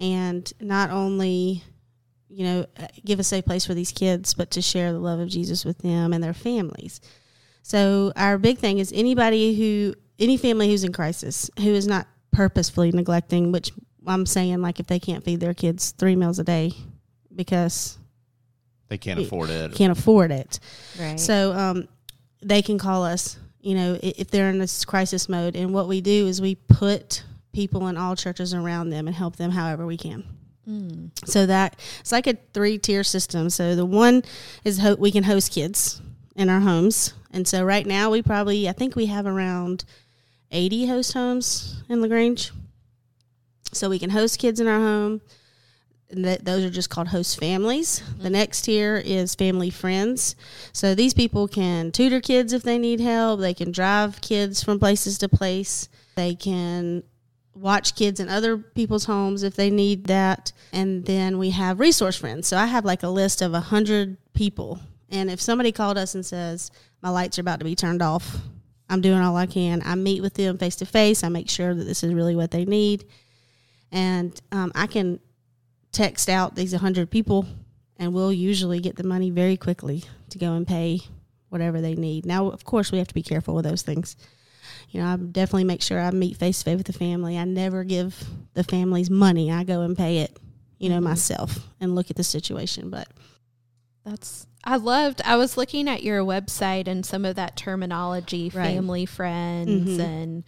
and 0.00 0.52
not 0.60 0.90
only 0.90 1.62
you 2.28 2.44
know 2.44 2.66
uh, 2.78 2.86
give 3.04 3.18
a 3.18 3.24
safe 3.24 3.44
place 3.44 3.64
for 3.64 3.74
these 3.74 3.90
kids, 3.92 4.34
but 4.34 4.50
to 4.52 4.62
share 4.62 4.92
the 4.92 4.98
love 5.00 5.18
of 5.20 5.28
Jesus 5.28 5.64
with 5.64 5.78
them 5.78 6.12
and 6.12 6.22
their 6.22 6.34
families. 6.34 7.00
So 7.62 8.12
our 8.16 8.38
big 8.38 8.58
thing 8.58 8.78
is 8.78 8.92
anybody 8.94 9.54
who 9.54 9.94
any 10.18 10.36
family 10.36 10.68
who's 10.68 10.84
in 10.84 10.92
crisis 10.92 11.50
who 11.58 11.70
is 11.70 11.86
not 11.86 12.06
purposefully 12.32 12.92
neglecting, 12.92 13.52
which 13.52 13.72
I'm 14.06 14.26
saying 14.26 14.60
like 14.60 14.80
if 14.80 14.86
they 14.86 14.98
can't 14.98 15.24
feed 15.24 15.40
their 15.40 15.54
kids 15.54 15.92
three 15.92 16.16
meals 16.16 16.38
a 16.38 16.44
day 16.44 16.72
because 17.34 17.98
they 18.88 18.98
can't 18.98 19.20
afford 19.20 19.50
it. 19.50 19.74
can't 19.74 19.96
afford 19.96 20.32
it. 20.32 20.58
Right. 20.98 21.18
So 21.18 21.52
um, 21.52 21.88
they 22.42 22.60
can 22.62 22.78
call 22.78 23.04
us, 23.04 23.38
you 23.60 23.74
know, 23.74 23.98
if 24.02 24.30
they're 24.30 24.50
in 24.50 24.58
this 24.58 24.84
crisis 24.84 25.28
mode. 25.28 25.54
And 25.54 25.72
what 25.72 25.86
we 25.86 26.00
do 26.00 26.26
is 26.26 26.40
we 26.40 26.56
put 26.56 27.22
people 27.52 27.86
in 27.88 27.96
all 27.96 28.16
churches 28.16 28.52
around 28.54 28.90
them 28.90 29.06
and 29.06 29.16
help 29.16 29.36
them 29.36 29.50
however 29.50 29.86
we 29.86 29.96
can. 29.96 30.24
So 31.24 31.46
that 31.46 31.80
it's 32.00 32.12
like 32.12 32.26
a 32.26 32.36
three 32.52 32.78
tier 32.78 33.02
system. 33.02 33.50
So 33.50 33.74
the 33.74 33.86
one 33.86 34.22
is 34.64 34.78
ho- 34.78 34.96
we 34.96 35.10
can 35.10 35.24
host 35.24 35.52
kids 35.52 36.00
in 36.36 36.48
our 36.48 36.60
homes, 36.60 37.14
and 37.30 37.46
so 37.46 37.64
right 37.64 37.86
now 37.86 38.10
we 38.10 38.22
probably 38.22 38.68
I 38.68 38.72
think 38.72 38.96
we 38.96 39.06
have 39.06 39.26
around 39.26 39.84
eighty 40.50 40.86
host 40.86 41.12
homes 41.12 41.82
in 41.88 42.00
Lagrange. 42.00 42.52
So 43.72 43.88
we 43.88 44.00
can 44.00 44.10
host 44.10 44.38
kids 44.38 44.58
in 44.58 44.66
our 44.66 44.80
home. 44.80 45.20
And 46.12 46.24
that 46.24 46.44
those 46.44 46.64
are 46.64 46.70
just 46.70 46.90
called 46.90 47.06
host 47.06 47.38
families. 47.38 48.00
The 48.00 48.24
mm-hmm. 48.24 48.32
next 48.32 48.62
tier 48.62 48.96
is 48.96 49.36
family 49.36 49.70
friends. 49.70 50.34
So 50.72 50.92
these 50.92 51.14
people 51.14 51.46
can 51.46 51.92
tutor 51.92 52.20
kids 52.20 52.52
if 52.52 52.64
they 52.64 52.78
need 52.78 52.98
help. 52.98 53.38
They 53.38 53.54
can 53.54 53.70
drive 53.70 54.20
kids 54.20 54.60
from 54.60 54.80
places 54.80 55.18
to 55.18 55.28
place. 55.28 55.88
They 56.16 56.34
can 56.34 57.04
watch 57.54 57.94
kids 57.94 58.18
in 58.18 58.28
other 58.28 58.58
people's 58.58 59.04
homes 59.04 59.44
if 59.44 59.54
they 59.54 59.70
need 59.70 60.06
that. 60.06 60.52
And 60.72 61.04
then 61.06 61.38
we 61.38 61.50
have 61.50 61.78
resource 61.78 62.16
friends. 62.16 62.48
So 62.48 62.56
I 62.56 62.66
have 62.66 62.84
like 62.84 63.04
a 63.04 63.08
list 63.08 63.40
of 63.40 63.54
a 63.54 63.60
hundred 63.60 64.16
people. 64.34 64.80
And 65.10 65.30
if 65.30 65.40
somebody 65.40 65.72
called 65.72 65.98
us 65.98 66.14
and 66.14 66.24
says, 66.24 66.70
My 67.02 67.10
lights 67.10 67.38
are 67.38 67.42
about 67.42 67.58
to 67.58 67.64
be 67.64 67.74
turned 67.74 68.02
off, 68.02 68.36
I'm 68.88 69.00
doing 69.00 69.20
all 69.20 69.36
I 69.36 69.46
can. 69.46 69.82
I 69.84 69.94
meet 69.94 70.22
with 70.22 70.34
them 70.34 70.58
face 70.58 70.76
to 70.76 70.86
face. 70.86 71.22
I 71.22 71.28
make 71.28 71.48
sure 71.48 71.74
that 71.74 71.84
this 71.84 72.02
is 72.02 72.12
really 72.14 72.36
what 72.36 72.50
they 72.50 72.64
need. 72.64 73.04
and 73.92 74.40
um, 74.52 74.72
I 74.74 74.86
can 74.86 75.20
text 75.92 76.28
out 76.28 76.54
these 76.54 76.72
100 76.72 77.10
people 77.10 77.46
and 77.98 78.14
we'll 78.14 78.32
usually 78.32 78.80
get 78.80 78.96
the 78.96 79.02
money 79.04 79.30
very 79.30 79.56
quickly 79.56 80.04
to 80.30 80.38
go 80.38 80.54
and 80.54 80.66
pay 80.66 81.00
whatever 81.48 81.80
they 81.80 81.94
need. 81.94 82.24
Now, 82.24 82.46
of 82.48 82.64
course, 82.64 82.92
we 82.92 82.98
have 82.98 83.08
to 83.08 83.14
be 83.14 83.22
careful 83.22 83.54
with 83.54 83.64
those 83.64 83.82
things. 83.82 84.16
You 84.90 85.00
know, 85.00 85.06
I 85.06 85.16
definitely 85.16 85.64
make 85.64 85.82
sure 85.82 86.00
I 86.00 86.10
meet 86.10 86.36
face 86.36 86.60
to 86.60 86.64
face 86.64 86.76
with 86.78 86.86
the 86.86 86.92
family. 86.92 87.36
I 87.36 87.44
never 87.44 87.84
give 87.84 88.24
the 88.54 88.64
families 88.64 89.10
money. 89.10 89.50
I 89.52 89.64
go 89.64 89.82
and 89.82 89.96
pay 89.96 90.18
it, 90.18 90.38
you 90.78 90.88
know, 90.88 91.00
myself 91.00 91.58
and 91.80 91.94
look 91.94 92.10
at 92.10 92.16
the 92.16 92.24
situation. 92.24 92.88
But 92.90 93.08
That's 94.04 94.46
I 94.64 94.76
loved. 94.76 95.22
I 95.24 95.36
was 95.36 95.56
looking 95.56 95.88
at 95.88 96.02
your 96.02 96.22
website 96.22 96.86
and 96.86 97.04
some 97.04 97.24
of 97.24 97.36
that 97.36 97.56
terminology, 97.56 98.50
Right. 98.54 98.66
family, 98.74 99.06
friends, 99.06 99.90
Mhm. 99.98 100.00
and 100.00 100.44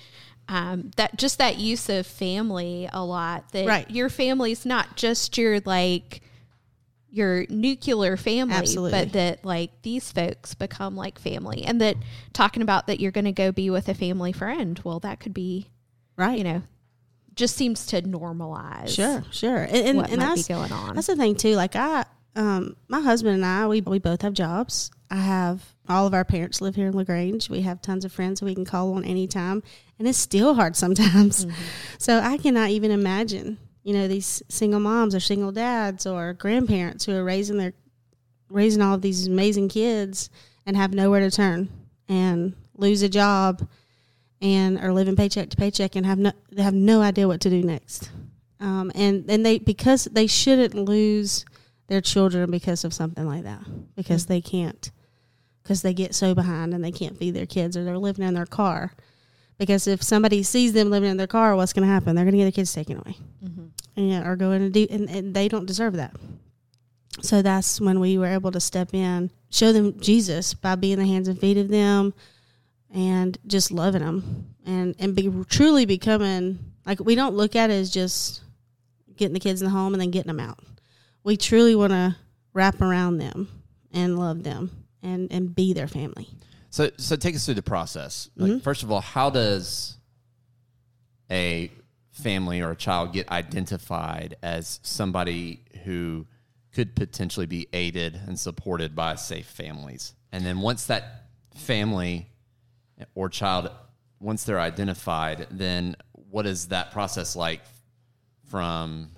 um, 0.49 0.91
that 0.97 1.17
just 1.17 1.39
that 1.39 1.59
use 1.59 1.89
of 1.89 2.07
family 2.07 2.89
a 2.93 3.05
lot. 3.05 3.53
That 3.53 3.67
Right. 3.67 3.91
your 3.91 4.09
family's 4.11 4.67
not 4.67 4.97
just 4.97 5.39
your 5.39 5.61
like 5.65 6.21
your 7.11 7.45
nuclear 7.51 8.17
family, 8.17 8.55
Absolutely. 8.55 8.91
but 8.99 9.13
that 9.13 9.45
like 9.45 9.71
these 9.83 10.11
folks 10.13 10.55
become 10.55 10.97
like 10.97 11.19
family, 11.19 11.63
and 11.65 11.81
that 11.81 11.97
talking 12.33 12.63
about 12.63 12.87
that 12.87 13.01
you're 13.01 13.11
going 13.13 13.27
to 13.27 13.33
go 13.33 13.53
be 13.53 13.69
with 13.71 13.89
a 13.89 13.95
family 13.95 14.33
friend. 14.33 14.81
Well, 14.85 14.99
that 15.01 15.21
could 15.21 15.35
be 15.35 15.69
right, 16.17 16.37
you 16.39 16.45
know 16.45 16.63
just 17.35 17.57
seems 17.57 17.87
to 17.87 18.03
normalize. 18.03 18.89
sure, 18.95 19.25
sure, 19.31 19.57
and 19.63 19.75
and, 19.77 19.97
what 19.99 20.11
and 20.11 20.21
that's 20.21 20.47
going 20.47 20.71
on. 20.71 20.95
that's 20.95 21.07
the 21.07 21.17
thing 21.17 21.35
too. 21.35 21.55
Like 21.57 21.75
I, 21.77 22.05
um, 22.35 22.77
my 22.89 23.01
husband 23.01 23.35
and 23.35 23.45
I, 23.45 23.67
we 23.67 23.81
we 23.81 23.99
both 23.99 24.23
have 24.23 24.33
jobs. 24.33 24.91
I 25.11 25.17
have 25.17 25.75
all 25.89 26.07
of 26.07 26.15
our 26.15 26.25
parents 26.25 26.61
live 26.61 26.75
here 26.75 26.87
in 26.87 26.97
Lagrange. 26.97 27.51
We 27.51 27.61
have 27.63 27.83
tons 27.83 28.05
of 28.05 28.13
friends 28.13 28.41
who 28.41 28.47
we 28.47 28.55
can 28.55 28.65
call 28.65 28.95
on 28.95 29.05
anytime, 29.05 29.63
and 29.99 30.09
it's 30.09 30.19
still 30.19 30.55
hard 30.55 30.77
sometimes. 30.85 31.47
So 31.99 32.19
I 32.19 32.39
cannot 32.39 32.71
even 32.71 32.91
imagine, 32.91 33.59
you 33.83 33.93
know, 33.93 34.09
these 34.09 34.43
single 34.49 34.81
moms 34.81 35.15
or 35.15 35.21
single 35.21 35.53
dads 35.53 36.07
or 36.07 36.33
grandparents 36.33 37.05
who 37.05 37.15
are 37.15 37.25
raising 37.25 37.59
their 37.59 37.75
raising 38.49 38.83
all 38.83 38.95
of 38.95 39.03
these 39.03 39.27
amazing 39.27 39.69
kids 39.69 40.31
and 40.67 40.77
have 40.77 40.93
nowhere 40.93 41.21
to 41.21 41.31
turn 41.31 41.69
and 42.09 42.55
lose 42.77 43.03
a 43.03 43.09
job 43.09 43.67
and 44.41 44.79
are 44.79 44.93
living 44.93 45.17
paycheck 45.17 45.49
to 45.49 45.57
paycheck 45.57 45.97
and 45.97 46.05
have 46.05 46.19
no 46.19 46.33
they 46.51 46.63
have 46.63 46.75
no 46.75 47.03
idea 47.03 47.29
what 47.29 47.41
to 47.43 47.51
do 47.51 47.63
next. 47.63 48.11
Um, 48.61 48.93
and 48.95 49.29
and 49.29 49.45
they 49.45 49.59
because 49.59 50.05
they 50.05 50.27
shouldn't 50.27 50.75
lose 50.75 51.45
their 51.89 52.01
children 52.01 52.51
because 52.51 52.85
of 52.85 52.95
something 52.95 53.27
like 53.27 53.45
that 53.45 53.63
because 53.97 54.27
they 54.27 54.41
can't 54.41 54.91
because 55.63 55.83
they 55.83 55.95
get 55.95 56.15
so 56.15 56.35
behind 56.35 56.75
and 56.75 56.83
they 56.83 56.91
can't 56.91 57.17
feed 57.17 57.35
their 57.35 57.47
kids 57.47 57.77
or 57.77 57.85
they're 57.85 57.99
living 57.99 58.27
in 58.27 58.35
their 58.35 58.47
car. 58.47 58.93
Because 59.59 59.87
if 59.87 60.03
somebody 60.03 60.43
sees 60.43 60.73
them 60.73 60.91
living 60.91 61.11
in 61.11 61.17
their 61.17 61.27
car 61.27 61.55
what's 61.55 61.73
going 61.73 61.87
to 61.87 61.93
happen? 61.93 62.17
They're 62.17 62.25
going 62.25 62.33
to 62.33 62.39
get 62.39 62.45
their 62.45 62.53
kids 62.53 62.73
taken 62.73 62.97
away. 62.97 63.17
And 63.97 64.25
are 64.25 64.37
going 64.37 64.61
to 64.61 64.71
do 64.71 64.87
and, 64.91 65.09
and 65.09 65.35
they 65.35 65.49
don't 65.49 65.67
deserve 65.67 65.95
that. 65.95 66.17
So 67.21 67.43
that's 67.43 67.81
when 67.81 68.01
we 68.01 68.17
were 68.19 68.27
able 68.27 68.51
to 68.53 68.61
step 68.61 68.95
in 68.95 69.31
show 69.53 69.71
them 69.71 70.01
jesus 70.01 70.55
by 70.55 70.75
being 70.75 70.99
the 70.99 71.07
hands 71.07 71.29
and 71.29 71.39
feet 71.39 71.59
of 71.59 71.69
them 71.69 72.15
and 72.93 73.39
just 73.47 73.71
loving 73.71 74.03
them 74.03 74.47
and 74.65 74.97
and 74.99 75.15
be 75.15 75.31
truly 75.49 75.85
becoming 75.85 76.59
like 76.87 76.99
we 77.01 77.15
don't 77.15 77.35
look 77.35 77.55
at 77.55 77.71
it 77.71 77.75
as 77.75 77.91
just 77.91 78.43
getting 79.15 79.35
the 79.35 79.41
kids 79.41 79.61
in 79.61 79.67
the 79.67 79.71
home 79.71 79.93
and 79.93 80.01
then 80.01 80.11
getting 80.11 80.35
them 80.35 80.41
out 80.41 80.59
we 81.25 81.37
truly 81.37 81.75
want 81.75 81.93
to 81.93 82.17
wrap 82.53 82.81
around 82.81 83.19
them 83.19 83.49
and 83.93 84.19
love 84.19 84.43
them 84.43 84.71
and 85.03 85.31
and 85.33 85.55
be 85.55 85.73
their 85.73 85.89
family 85.89 86.29
So, 86.71 86.91
so 86.97 87.17
take 87.17 87.35
us 87.35 87.45
through 87.45 87.55
the 87.55 87.63
process. 87.63 88.31
Like, 88.37 88.51
mm-hmm. 88.51 88.59
first 88.61 88.83
of 88.83 88.91
all, 88.91 89.03
how 89.03 89.29
does 89.29 89.99
a 91.31 91.71
family 92.13 92.63
or 92.63 92.71
a 92.71 92.77
child 92.77 93.13
get 93.13 93.29
identified 93.31 94.37
as 94.43 94.81
somebody 94.83 95.65
who 95.85 96.27
could 96.73 96.95
potentially 96.97 97.45
be 97.47 97.69
aided 97.75 98.19
and 98.27 98.41
supported 98.41 98.97
by 98.97 99.17
safe 99.17 99.47
families? 99.47 100.15
And 100.33 100.47
then 100.47 100.61
once 100.61 100.87
that 100.87 101.27
family 101.55 102.29
or 103.15 103.29
child, 103.29 103.71
once 104.19 104.45
they're 104.45 104.61
identified, 104.61 105.49
then 105.51 105.95
what 106.31 106.47
is 106.47 106.69
that 106.69 106.91
process 106.91 107.37
like 107.37 107.61
from 108.49 109.11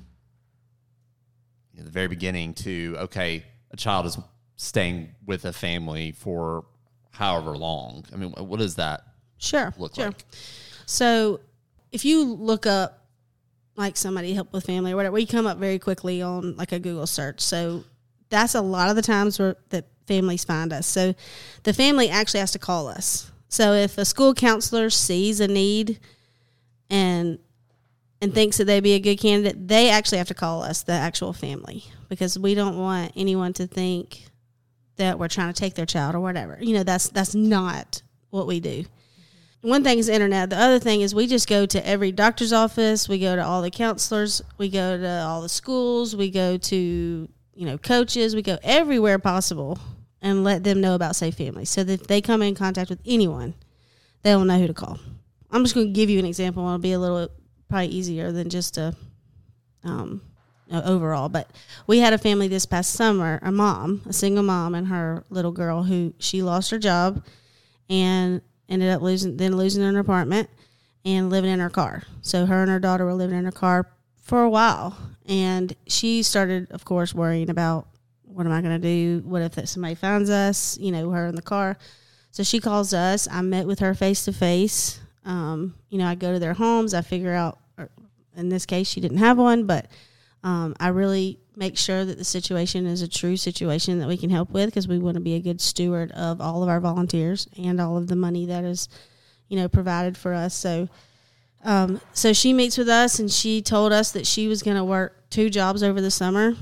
the 1.76 1.90
very 1.90 2.08
beginning 2.08 2.54
to 2.54 2.96
okay, 3.00 3.44
a 3.70 3.76
child 3.76 4.06
is 4.06 4.18
staying 4.56 5.14
with 5.26 5.44
a 5.44 5.52
family 5.52 6.12
for 6.12 6.64
however 7.10 7.56
long. 7.56 8.04
I 8.12 8.16
mean, 8.16 8.30
what 8.32 8.58
does 8.58 8.76
that 8.76 9.04
sure 9.38 9.72
look 9.78 9.94
sure 9.94 10.06
like? 10.06 10.24
So 10.86 11.40
if 11.92 12.04
you 12.04 12.24
look 12.24 12.66
up 12.66 13.06
like 13.76 13.96
somebody 13.96 14.34
help 14.34 14.52
with 14.52 14.66
family 14.66 14.92
or 14.92 14.96
whatever, 14.96 15.14
we 15.14 15.26
come 15.26 15.46
up 15.46 15.58
very 15.58 15.78
quickly 15.78 16.22
on 16.22 16.56
like 16.56 16.72
a 16.72 16.78
Google 16.78 17.06
search. 17.06 17.40
So 17.40 17.84
that's 18.28 18.54
a 18.54 18.60
lot 18.60 18.90
of 18.90 18.96
the 18.96 19.02
times 19.02 19.38
where 19.38 19.56
that 19.70 19.86
families 20.06 20.44
find 20.44 20.72
us. 20.72 20.86
So 20.86 21.14
the 21.62 21.72
family 21.72 22.08
actually 22.08 22.40
has 22.40 22.52
to 22.52 22.58
call 22.58 22.88
us. 22.88 23.30
So 23.48 23.72
if 23.72 23.98
a 23.98 24.04
school 24.04 24.34
counselor 24.34 24.90
sees 24.90 25.40
a 25.40 25.48
need 25.48 26.00
and 26.90 27.38
and 28.24 28.34
thinks 28.34 28.56
that 28.56 28.64
they'd 28.64 28.80
be 28.80 28.94
a 28.94 29.00
good 29.00 29.16
candidate, 29.16 29.68
they 29.68 29.90
actually 29.90 30.18
have 30.18 30.28
to 30.28 30.34
call 30.34 30.62
us, 30.62 30.82
the 30.82 30.92
actual 30.92 31.32
family, 31.32 31.84
because 32.08 32.38
we 32.38 32.54
don't 32.54 32.78
want 32.78 33.12
anyone 33.16 33.52
to 33.54 33.66
think 33.66 34.24
that 34.96 35.18
we're 35.18 35.28
trying 35.28 35.52
to 35.52 35.58
take 35.58 35.74
their 35.74 35.86
child 35.86 36.14
or 36.14 36.20
whatever. 36.20 36.58
You 36.60 36.74
know, 36.74 36.82
that's 36.82 37.08
that's 37.08 37.34
not 37.34 38.02
what 38.30 38.46
we 38.46 38.60
do 38.60 38.84
one 39.64 39.82
thing 39.82 39.98
is 39.98 40.10
internet. 40.10 40.50
The 40.50 40.58
other 40.58 40.78
thing 40.78 41.00
is 41.00 41.14
we 41.14 41.26
just 41.26 41.48
go 41.48 41.64
to 41.64 41.86
every 41.86 42.12
doctor's 42.12 42.52
office. 42.52 43.08
We 43.08 43.18
go 43.18 43.34
to 43.34 43.42
all 43.42 43.62
the 43.62 43.70
counselors. 43.70 44.42
We 44.58 44.68
go 44.68 44.98
to 44.98 45.22
all 45.22 45.40
the 45.40 45.48
schools. 45.48 46.14
We 46.14 46.30
go 46.30 46.58
to 46.58 46.76
you 46.76 47.66
know 47.66 47.78
coaches. 47.78 48.36
We 48.36 48.42
go 48.42 48.58
everywhere 48.62 49.18
possible 49.18 49.78
and 50.20 50.44
let 50.44 50.64
them 50.64 50.82
know 50.82 50.94
about 50.94 51.16
Safe 51.16 51.34
Families, 51.34 51.70
so 51.70 51.82
that 51.82 52.02
if 52.02 52.06
they 52.06 52.20
come 52.20 52.42
in 52.42 52.54
contact 52.54 52.90
with 52.90 53.00
anyone, 53.06 53.54
they'll 54.22 54.44
know 54.44 54.58
who 54.58 54.66
to 54.66 54.74
call. 54.74 54.98
I'm 55.50 55.64
just 55.64 55.74
going 55.74 55.86
to 55.86 55.92
give 55.92 56.10
you 56.10 56.18
an 56.18 56.24
example. 56.26 56.64
It'll 56.66 56.78
be 56.78 56.92
a 56.92 56.98
little 56.98 57.30
probably 57.74 57.88
easier 57.88 58.30
than 58.30 58.48
just 58.48 58.78
a 58.78 58.94
um, 59.82 60.22
overall. 60.70 61.28
But 61.28 61.50
we 61.88 61.98
had 61.98 62.12
a 62.12 62.18
family 62.18 62.46
this 62.46 62.66
past 62.66 62.92
summer, 62.92 63.40
a 63.42 63.50
mom, 63.50 64.02
a 64.06 64.12
single 64.12 64.44
mom, 64.44 64.76
and 64.76 64.86
her 64.86 65.24
little 65.28 65.50
girl 65.50 65.82
who 65.82 66.14
she 66.20 66.40
lost 66.40 66.70
her 66.70 66.78
job 66.78 67.24
and 67.90 68.42
ended 68.68 68.90
up 68.90 69.02
losing 69.02 69.36
then 69.36 69.56
losing 69.56 69.82
her 69.82 69.98
apartment 69.98 70.48
and 71.04 71.30
living 71.30 71.50
in 71.50 71.58
her 71.58 71.68
car. 71.68 72.04
So 72.22 72.46
her 72.46 72.62
and 72.62 72.70
her 72.70 72.78
daughter 72.78 73.04
were 73.04 73.12
living 73.12 73.36
in 73.36 73.44
her 73.44 73.50
car 73.50 73.90
for 74.22 74.44
a 74.44 74.50
while, 74.50 74.96
and 75.26 75.74
she 75.88 76.22
started, 76.22 76.70
of 76.70 76.84
course, 76.84 77.12
worrying 77.12 77.50
about 77.50 77.88
what 78.22 78.46
am 78.46 78.52
I 78.52 78.62
going 78.62 78.80
to 78.80 78.88
do? 78.88 79.26
What 79.26 79.42
if 79.42 79.56
that 79.56 79.68
somebody 79.68 79.96
finds 79.96 80.30
us? 80.30 80.78
You 80.78 80.92
know, 80.92 81.10
her 81.10 81.26
in 81.26 81.34
the 81.34 81.42
car. 81.42 81.76
So 82.30 82.44
she 82.44 82.60
calls 82.60 82.94
us. 82.94 83.26
I 83.28 83.42
met 83.42 83.66
with 83.66 83.80
her 83.80 83.94
face 83.94 84.24
to 84.26 84.32
face. 84.32 85.00
Um, 85.24 85.74
You 85.88 85.98
know, 85.98 86.06
I 86.06 86.14
go 86.14 86.32
to 86.32 86.38
their 86.38 86.54
homes. 86.54 86.94
I 86.94 87.02
figure 87.02 87.34
out. 87.34 87.58
In 88.36 88.48
this 88.48 88.66
case, 88.66 88.86
she 88.86 89.00
didn't 89.00 89.18
have 89.18 89.38
one, 89.38 89.66
but 89.66 89.86
um, 90.42 90.74
I 90.78 90.88
really 90.88 91.38
make 91.56 91.78
sure 91.78 92.04
that 92.04 92.18
the 92.18 92.24
situation 92.24 92.86
is 92.86 93.00
a 93.00 93.08
true 93.08 93.36
situation 93.36 93.98
that 94.00 94.08
we 94.08 94.16
can 94.16 94.30
help 94.30 94.50
with 94.50 94.66
because 94.66 94.88
we 94.88 94.98
want 94.98 95.14
to 95.14 95.20
be 95.20 95.34
a 95.34 95.40
good 95.40 95.60
steward 95.60 96.10
of 96.12 96.40
all 96.40 96.62
of 96.62 96.68
our 96.68 96.80
volunteers 96.80 97.48
and 97.56 97.80
all 97.80 97.96
of 97.96 98.08
the 98.08 98.16
money 98.16 98.46
that 98.46 98.64
is, 98.64 98.88
you 99.48 99.56
know, 99.56 99.68
provided 99.68 100.16
for 100.16 100.34
us. 100.34 100.54
So, 100.54 100.88
um, 101.64 102.00
so 102.12 102.32
she 102.32 102.52
meets 102.52 102.76
with 102.76 102.88
us 102.88 103.18
and 103.18 103.30
she 103.30 103.62
told 103.62 103.92
us 103.92 104.12
that 104.12 104.26
she 104.26 104.48
was 104.48 104.62
going 104.62 104.76
to 104.76 104.84
work 104.84 105.30
two 105.30 105.48
jobs 105.48 105.82
over 105.82 106.00
the 106.00 106.10
summer, 106.10 106.54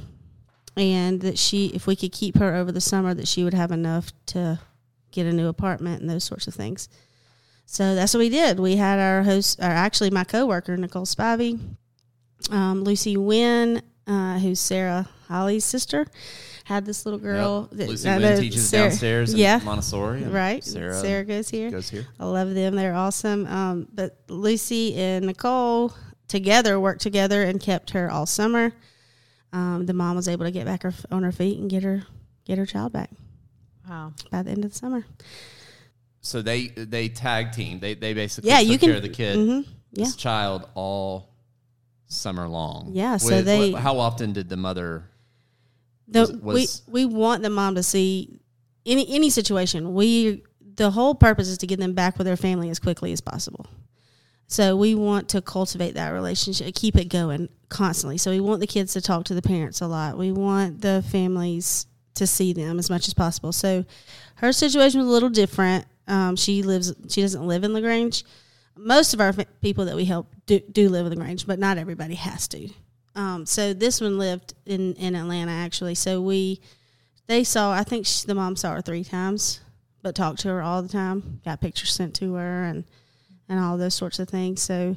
and 0.76 1.20
that 1.20 1.38
she, 1.38 1.66
if 1.74 1.86
we 1.86 1.94
could 1.94 2.12
keep 2.12 2.38
her 2.38 2.54
over 2.54 2.72
the 2.72 2.80
summer, 2.80 3.12
that 3.12 3.28
she 3.28 3.44
would 3.44 3.52
have 3.52 3.70
enough 3.70 4.12
to 4.26 4.58
get 5.10 5.26
a 5.26 5.32
new 5.32 5.48
apartment 5.48 6.00
and 6.00 6.08
those 6.08 6.24
sorts 6.24 6.46
of 6.46 6.54
things. 6.54 6.88
So 7.66 7.94
that's 7.94 8.12
what 8.12 8.18
we 8.18 8.28
did. 8.28 8.60
We 8.60 8.76
had 8.76 8.98
our 8.98 9.22
host, 9.22 9.58
or 9.58 9.64
actually 9.64 10.10
my 10.10 10.24
coworker 10.24 10.76
Nicole 10.76 11.06
Spivey, 11.06 11.58
um, 12.50 12.84
Lucy 12.84 13.16
Wynn, 13.16 13.80
uh, 14.06 14.38
who's 14.38 14.60
Sarah 14.60 15.08
Holly's 15.28 15.64
sister, 15.64 16.06
had 16.64 16.84
this 16.84 17.06
little 17.06 17.18
girl. 17.20 17.68
Yep. 17.70 17.78
that- 17.78 17.88
Lucy 17.88 18.08
I 18.08 18.18
Wynn 18.18 18.34
know 18.34 18.40
teaches 18.40 18.68
Sarah- 18.68 18.88
downstairs 18.90 19.34
Yeah, 19.34 19.60
Montessori. 19.64 20.22
and 20.22 20.32
right. 20.34 20.62
Sarah, 20.62 21.00
Sarah, 21.00 21.24
goes 21.24 21.48
here. 21.48 21.70
goes 21.70 21.88
here. 21.88 22.06
I 22.20 22.26
love 22.26 22.52
them. 22.54 22.74
They're 22.76 22.94
awesome. 22.94 23.46
Um, 23.46 23.88
but 23.92 24.18
Lucy 24.28 24.94
and 24.94 25.26
Nicole 25.26 25.94
together 26.28 26.78
worked 26.78 27.00
together 27.00 27.42
and 27.42 27.58
kept 27.60 27.90
her 27.90 28.10
all 28.10 28.26
summer. 28.26 28.72
Um, 29.54 29.86
the 29.86 29.92
mom 29.94 30.16
was 30.16 30.28
able 30.28 30.44
to 30.44 30.50
get 30.50 30.66
back 30.66 30.82
her 30.82 30.92
on 31.10 31.22
her 31.22 31.32
feet 31.32 31.58
and 31.58 31.68
get 31.70 31.82
her 31.84 32.04
get 32.44 32.58
her 32.58 32.66
child 32.66 32.92
back 32.92 33.10
Wow. 33.88 34.12
by 34.30 34.42
the 34.42 34.50
end 34.50 34.64
of 34.64 34.72
the 34.72 34.76
summer. 34.78 35.04
So 36.22 36.40
they 36.40 36.68
they 36.68 37.08
tag 37.08 37.52
team. 37.52 37.80
They 37.80 37.94
they 37.94 38.14
basically 38.14 38.48
Yeah, 38.50 38.60
took 38.60 38.68
you 38.68 38.78
can- 38.78 38.88
care 38.88 38.96
of 38.96 39.02
the 39.02 39.08
kid, 39.08 39.36
Mhm. 39.36 39.66
Yeah. 39.92 40.04
this 40.04 40.16
child 40.16 40.66
all 40.74 41.28
summer 42.06 42.46
long. 42.48 42.90
Yeah, 42.94 43.16
so 43.16 43.36
With- 43.36 43.44
they- 43.46 43.72
how 43.72 43.98
often 43.98 44.32
did 44.32 44.48
the 44.48 44.56
mother? 44.56 45.04
The, 46.08 46.38
was- 46.42 46.82
we 46.86 47.04
we 47.06 47.12
want 47.14 47.42
the 47.42 47.50
mom 47.50 47.74
to 47.74 47.82
see 47.82 48.38
any 48.86 49.06
any 49.08 49.30
situation. 49.30 49.94
We 49.94 50.42
the 50.76 50.90
whole 50.92 51.14
purpose 51.14 51.48
is 51.48 51.58
to 51.58 51.66
get 51.66 51.78
them 51.80 51.92
back 51.92 52.16
with 52.18 52.26
their 52.26 52.36
family 52.36 52.70
as 52.70 52.78
quickly 52.78 53.12
as 53.12 53.20
possible. 53.20 53.66
So 54.46 54.76
we 54.76 54.94
want 54.94 55.28
to 55.30 55.40
cultivate 55.42 55.94
that 55.94 56.10
relationship, 56.10 56.74
keep 56.74 56.96
it 56.96 57.06
going 57.08 57.48
constantly. 57.68 58.18
So 58.18 58.30
we 58.30 58.40
want 58.40 58.60
the 58.60 58.66
kids 58.66 58.92
to 58.92 59.00
talk 59.00 59.24
to 59.24 59.34
the 59.34 59.42
parents 59.42 59.80
a 59.80 59.86
lot. 59.86 60.18
We 60.18 60.30
want 60.30 60.82
the 60.82 61.02
families 61.10 61.86
to 62.14 62.26
see 62.26 62.52
them 62.52 62.78
as 62.78 62.90
much 62.90 63.08
as 63.08 63.14
possible. 63.14 63.52
So 63.52 63.84
her 64.36 64.52
situation 64.52 65.00
was 65.00 65.08
a 65.08 65.10
little 65.10 65.30
different. 65.30 65.86
Um, 66.06 66.36
she 66.36 66.62
lives, 66.62 66.92
she 67.08 67.22
doesn't 67.22 67.46
live 67.46 67.64
in 67.64 67.72
Lagrange. 67.72 68.24
Most 68.76 69.14
of 69.14 69.20
our 69.20 69.32
fa- 69.32 69.46
people 69.60 69.84
that 69.84 69.96
we 69.96 70.04
help 70.04 70.34
do, 70.46 70.60
do 70.60 70.88
live 70.88 71.06
in 71.06 71.12
Lagrange, 71.12 71.46
but 71.46 71.58
not 71.58 71.78
everybody 71.78 72.14
has 72.14 72.48
to. 72.48 72.68
Um, 73.14 73.46
so 73.46 73.74
this 73.74 74.00
one 74.00 74.18
lived 74.18 74.54
in, 74.64 74.94
in 74.94 75.14
Atlanta 75.14 75.52
actually. 75.52 75.94
So 75.94 76.20
we, 76.20 76.60
they 77.26 77.44
saw, 77.44 77.72
I 77.72 77.84
think 77.84 78.06
she, 78.06 78.26
the 78.26 78.34
mom 78.34 78.56
saw 78.56 78.74
her 78.74 78.82
three 78.82 79.04
times, 79.04 79.60
but 80.02 80.14
talked 80.14 80.40
to 80.40 80.48
her 80.48 80.62
all 80.62 80.82
the 80.82 80.88
time, 80.88 81.40
got 81.44 81.60
pictures 81.60 81.92
sent 81.92 82.14
to 82.16 82.34
her 82.34 82.64
and, 82.64 82.84
and 83.48 83.60
all 83.60 83.76
those 83.76 83.94
sorts 83.94 84.18
of 84.18 84.28
things. 84.28 84.62
So 84.62 84.96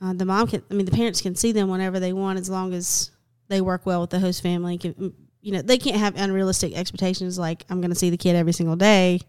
uh, 0.00 0.12
the 0.12 0.24
mom 0.24 0.46
can, 0.46 0.62
I 0.70 0.74
mean, 0.74 0.86
the 0.86 0.92
parents 0.92 1.20
can 1.20 1.34
see 1.34 1.52
them 1.52 1.68
whenever 1.68 1.98
they 1.98 2.12
want 2.12 2.38
as 2.38 2.50
long 2.50 2.74
as 2.74 3.10
they 3.48 3.60
work 3.60 3.86
well 3.86 4.02
with 4.02 4.10
the 4.10 4.20
host 4.20 4.42
family. 4.42 4.76
Can, 4.78 5.14
you 5.40 5.52
know, 5.52 5.62
they 5.62 5.78
can't 5.78 5.96
have 5.96 6.16
unrealistic 6.16 6.76
expectations 6.76 7.38
like 7.38 7.64
I'm 7.70 7.80
going 7.80 7.90
to 7.90 7.96
see 7.96 8.10
the 8.10 8.16
kid 8.16 8.36
every 8.36 8.52
single 8.52 8.76
day. 8.76 9.20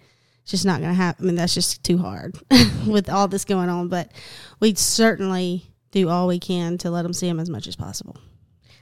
It's 0.48 0.52
just 0.52 0.66
not 0.66 0.80
going 0.80 0.94
to 0.94 0.96
happen. 0.96 1.26
I 1.26 1.28
mean, 1.28 1.36
that's 1.36 1.54
just 1.54 1.84
too 1.84 1.98
hard 1.98 2.40
with 2.88 3.10
all 3.10 3.28
this 3.28 3.44
going 3.44 3.68
on. 3.68 3.90
But 3.90 4.14
we 4.62 4.76
certainly 4.76 5.66
do 5.92 6.08
all 6.08 6.26
we 6.26 6.40
can 6.40 6.78
to 6.78 6.90
let 6.90 7.02
them 7.02 7.12
see 7.12 7.28
them 7.28 7.42
as 7.42 7.50
much 7.50 7.68
as 7.68 7.76
possible. 7.76 8.16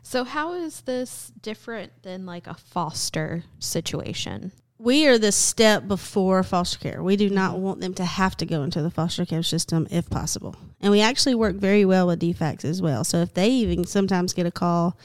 So, 0.03 0.25
how 0.25 0.53
is 0.53 0.81
this 0.81 1.31
different 1.41 2.03
than 2.03 2.27
like 2.27 2.45
a 2.45 2.53
foster 2.53 3.45
situation? 3.57 4.51
We 4.77 5.07
are 5.07 5.17
the 5.17 5.31
step 5.31 5.88
before 5.88 6.43
foster 6.43 6.77
care. 6.77 7.01
We 7.01 7.15
do 7.15 7.31
not 7.31 7.57
want 7.57 7.81
them 7.81 7.95
to 7.95 8.05
have 8.05 8.38
to 8.38 8.45
go 8.45 8.62
into 8.62 8.84
the 8.84 8.91
foster 8.91 9.25
care 9.25 9.41
system 9.41 9.88
if 9.89 10.07
possible. 10.07 10.55
And 10.81 10.91
we 10.91 11.01
actually 11.01 11.34
work 11.34 11.55
very 11.55 11.84
well 11.84 12.05
with 12.05 12.22
DFACs 12.22 12.63
as 12.63 12.79
well. 12.79 13.03
So 13.03 13.24
if 13.24 13.34
they 13.34 13.50
even 13.50 13.86
sometimes 13.86 14.34
get 14.34 14.45
a 14.45 14.51
call 14.51 15.00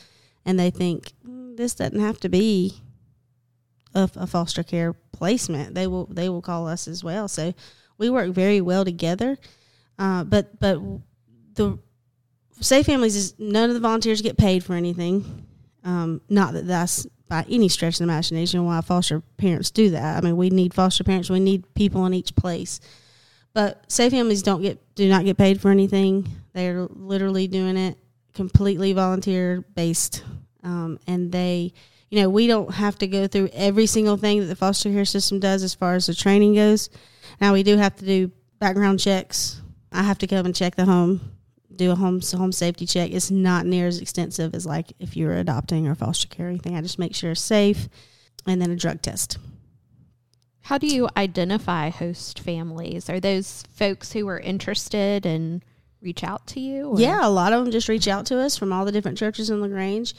and 0.44 0.60
they 0.60 0.68
think 0.68 1.14
"Mm, 1.26 1.56
this 1.56 1.74
doesn't 1.74 2.00
have 2.00 2.20
to 2.20 2.28
be 2.28 2.82
a, 3.94 4.10
a 4.16 4.26
foster 4.26 4.62
care 4.62 4.92
placement, 5.12 5.74
they 5.74 5.86
will 5.86 6.06
they 6.06 6.28
will 6.28 6.42
call 6.42 6.66
us 6.66 6.88
as 6.88 7.02
well. 7.04 7.28
So 7.28 7.54
we 7.98 8.10
work 8.10 8.30
very 8.30 8.60
well 8.60 8.84
together. 8.84 9.38
Uh, 9.98 10.24
but 10.24 10.58
but 10.60 10.80
the 11.54 11.78
Safe 12.60 12.86
Families 12.86 13.16
is 13.16 13.38
none 13.38 13.68
of 13.68 13.74
the 13.74 13.80
volunteers 13.80 14.22
get 14.22 14.36
paid 14.36 14.64
for 14.64 14.74
anything. 14.74 15.46
Um, 15.84 16.20
not 16.28 16.52
that 16.54 16.66
that's 16.66 17.06
by 17.28 17.46
any 17.48 17.68
stretch 17.68 17.94
of 17.94 17.98
the 17.98 18.04
imagination 18.04 18.64
why 18.64 18.80
foster 18.80 19.22
parents 19.36 19.70
do 19.70 19.90
that. 19.90 20.16
I 20.16 20.20
mean, 20.20 20.36
we 20.36 20.50
need 20.50 20.74
foster 20.74 21.04
parents. 21.04 21.30
We 21.30 21.40
need 21.40 21.74
people 21.74 22.04
in 22.06 22.12
each 22.12 22.34
place. 22.34 22.80
But 23.52 23.90
Safe 23.90 24.12
Families 24.12 24.42
don't 24.42 24.62
get 24.62 24.78
do 24.94 25.08
not 25.08 25.24
get 25.24 25.38
paid 25.38 25.60
for 25.60 25.70
anything. 25.70 26.28
They're 26.52 26.86
literally 26.90 27.46
doing 27.46 27.76
it 27.76 27.98
completely 28.34 28.92
volunteer 28.92 29.64
based, 29.74 30.24
um, 30.62 30.98
and 31.06 31.32
they, 31.32 31.72
you 32.10 32.20
know, 32.20 32.28
we 32.28 32.46
don't 32.46 32.74
have 32.74 32.98
to 32.98 33.06
go 33.06 33.26
through 33.26 33.48
every 33.52 33.86
single 33.86 34.16
thing 34.16 34.40
that 34.40 34.46
the 34.46 34.56
foster 34.56 34.90
care 34.90 35.04
system 35.04 35.38
does 35.40 35.62
as 35.62 35.74
far 35.74 35.94
as 35.94 36.06
the 36.06 36.14
training 36.14 36.54
goes. 36.54 36.90
Now 37.40 37.52
we 37.52 37.62
do 37.62 37.76
have 37.76 37.96
to 37.96 38.04
do 38.04 38.30
background 38.58 38.98
checks. 39.00 39.60
I 39.92 40.02
have 40.02 40.18
to 40.18 40.26
come 40.26 40.44
and 40.46 40.54
check 40.54 40.74
the 40.76 40.84
home, 40.84 41.20
do 41.74 41.90
a 41.90 41.94
home 41.96 42.20
home 42.34 42.52
safety 42.52 42.84
check. 42.86 43.10
It's 43.12 43.30
not 43.30 43.64
near 43.66 43.86
as 43.86 44.00
extensive 44.00 44.54
as 44.54 44.66
like 44.66 44.92
if 44.98 45.16
you're 45.16 45.34
adopting 45.36 45.86
or 45.88 45.94
foster 45.94 46.28
care 46.28 46.46
or 46.46 46.50
anything. 46.50 46.76
I 46.76 46.80
just 46.82 46.98
make 46.98 47.14
sure 47.14 47.30
it's 47.32 47.40
safe, 47.40 47.88
and 48.46 48.60
then 48.60 48.70
a 48.70 48.76
drug 48.76 49.02
test. 49.02 49.38
How 50.62 50.78
do 50.78 50.86
you 50.86 51.08
identify 51.16 51.88
host 51.90 52.38
families? 52.40 53.08
Are 53.08 53.18
those 53.20 53.64
folks 53.74 54.12
who 54.12 54.28
are 54.28 54.38
interested 54.38 55.26
and 55.26 55.64
reach 56.02 56.22
out 56.22 56.46
to 56.48 56.60
you? 56.60 56.88
or- 56.90 57.00
Yeah, 57.00 57.26
a 57.26 57.30
lot 57.30 57.52
of 57.52 57.62
them 57.64 57.72
just 57.72 57.88
reach 57.88 58.06
out 58.06 58.26
to 58.26 58.38
us 58.38 58.56
from 58.56 58.72
all 58.72 58.84
the 58.84 58.92
different 58.92 59.18
churches 59.18 59.50
in 59.50 59.60
Lagrange. 59.60 60.14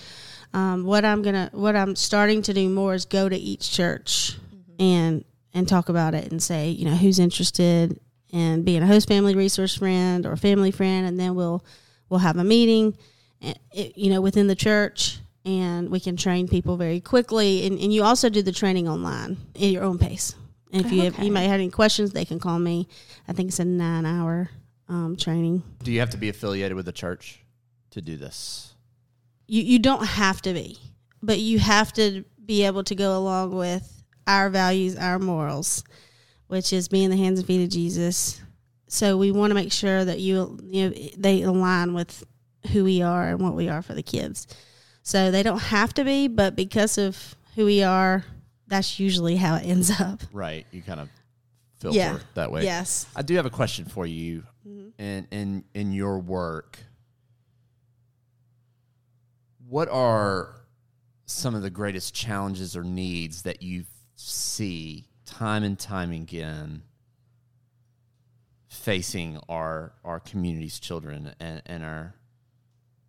Um, 0.53 0.84
what 0.84 1.05
I'm 1.05 1.22
gonna, 1.22 1.50
what 1.53 1.75
I'm 1.75 1.96
starting 1.96 2.41
to 2.43 2.53
do 2.53 2.67
more 2.70 2.93
is 2.93 3.05
go 3.05 3.29
to 3.29 3.38
each 3.38 3.72
church 3.72 4.38
and 4.79 5.24
and 5.53 5.67
talk 5.67 5.89
about 5.89 6.13
it 6.13 6.31
and 6.31 6.41
say, 6.41 6.70
you 6.70 6.86
know, 6.86 6.96
who's 6.96 7.20
interested 7.20 8.00
in 8.29 8.63
being 8.63 8.81
a 8.81 8.88
host 8.88 9.08
family 9.08 9.36
resource 9.36 9.75
friend 9.75 10.25
or 10.25 10.35
family 10.35 10.72
friend, 10.72 11.05
and 11.05 11.20
then 11.20 11.35
we'll 11.35 11.64
we'll 12.09 12.20
have 12.20 12.37
a 12.37 12.44
meeting, 12.44 12.98
eh, 13.42 13.53
you 13.74 14.09
know, 14.09 14.22
within 14.22 14.48
the 14.48 14.55
church, 14.55 15.20
and 15.46 15.90
we 15.90 16.00
can 16.00 16.16
train 16.16 16.48
people 16.48 16.77
very 16.77 17.00
quickly. 17.00 17.66
And, 17.66 17.79
and 17.79 17.94
you 17.94 18.03
also 18.03 18.29
do 18.29 18.42
the 18.42 18.51
training 18.51 18.87
online 18.87 19.37
at 19.55 19.61
your 19.61 19.83
own 19.83 19.98
pace. 19.98 20.35
And 20.74 20.85
if 20.85 20.92
you 20.92 21.03
have, 21.03 21.20
you 21.20 21.31
might 21.31 21.42
have 21.42 21.59
any 21.59 21.70
questions, 21.70 22.11
they 22.11 22.25
can 22.25 22.40
call 22.40 22.57
me. 22.57 22.87
I 23.27 23.33
think 23.33 23.50
it's 23.50 23.59
a 23.59 23.66
nine 23.66 24.05
hour 24.05 24.50
um, 24.87 25.18
training. 25.18 25.64
Do 25.83 25.92
you 25.92 26.00
have 26.00 26.11
to 26.11 26.18
be 26.18 26.29
affiliated 26.29 26.75
with 26.75 26.85
the 26.85 26.94
church 26.94 27.42
to 27.92 28.01
do 28.01 28.16
this? 28.16 28.74
You, 29.51 29.64
you 29.64 29.79
don't 29.79 30.05
have 30.05 30.42
to 30.44 30.53
be, 30.53 30.77
but 31.22 31.40
you 31.40 31.59
have 31.59 31.92
to 31.94 32.24
be 32.46 32.66
able 32.66 32.85
to 32.85 32.96
go 32.96 33.18
along 33.18 33.53
with 33.53 34.01
our 34.25 34.50
values, 34.50 34.96
our 34.96 35.20
morals, 35.20 35.83
which 36.48 36.72
is 36.72 36.87
being 36.87 37.09
the 37.09 37.18
hands 37.18 37.40
and 37.40 37.48
feet 37.48 37.61
of 37.61 37.70
Jesus. 37.70 38.42
So 38.87 39.18
we 39.18 39.29
want 39.29 39.51
to 39.51 39.55
make 39.55 39.74
sure 39.74 40.05
that 40.05 40.22
you 40.22 40.57
you 40.64 40.90
know 40.90 40.96
they 41.18 41.42
align 41.42 41.94
with 41.94 42.24
who 42.72 42.85
we 42.85 43.01
are 43.01 43.27
and 43.27 43.42
what 43.42 43.53
we 43.53 43.68
are 43.68 43.81
for 43.81 43.94
the 43.94 44.01
kids. 44.01 44.48
So 45.03 45.31
they 45.31 45.44
don't 45.44 45.59
have 45.59 45.94
to 45.96 46.05
be, 46.05 46.29
but 46.29 46.55
because 46.55 46.98
of 46.98 47.35
who 47.55 47.66
we 47.66 47.83
are, 47.83 48.24
that's 48.68 49.01
usually 49.01 49.35
how 49.35 49.55
it 49.55 49.66
ends 49.66 49.92
up. 50.00 50.22
Right. 50.31 50.66
You 50.72 50.81
kind 50.81 51.01
of 51.01 51.09
filter 51.79 51.98
Yeah. 51.98 52.20
that 52.35 52.53
way. 52.53 52.64
Yes. 52.64 53.05
I 53.18 53.22
do 53.22 53.35
have 53.35 53.46
a 53.46 53.50
question 53.50 53.83
for 53.83 54.05
you 54.05 54.44
mm-hmm. 54.66 55.01
in 55.01 55.27
in 55.29 55.64
in 55.74 55.92
your 55.92 56.20
work. 56.20 56.79
What 59.72 59.88
are 59.88 60.66
some 61.27 61.55
of 61.55 61.62
the 61.62 61.70
greatest 61.70 62.14
challenges 62.14 62.75
or 62.75 62.84
needs 62.84 63.44
that 63.44 63.62
you 63.62 63.86
see 64.18 65.05
time 65.25 65.64
and 65.64 65.79
time 65.79 66.12
again 66.12 66.81
facing 68.68 69.40
our 69.48 69.94
our 70.03 70.20
community's 70.20 70.77
children 70.77 71.34
and, 71.40 71.62
and 71.68 71.86
our 71.86 72.16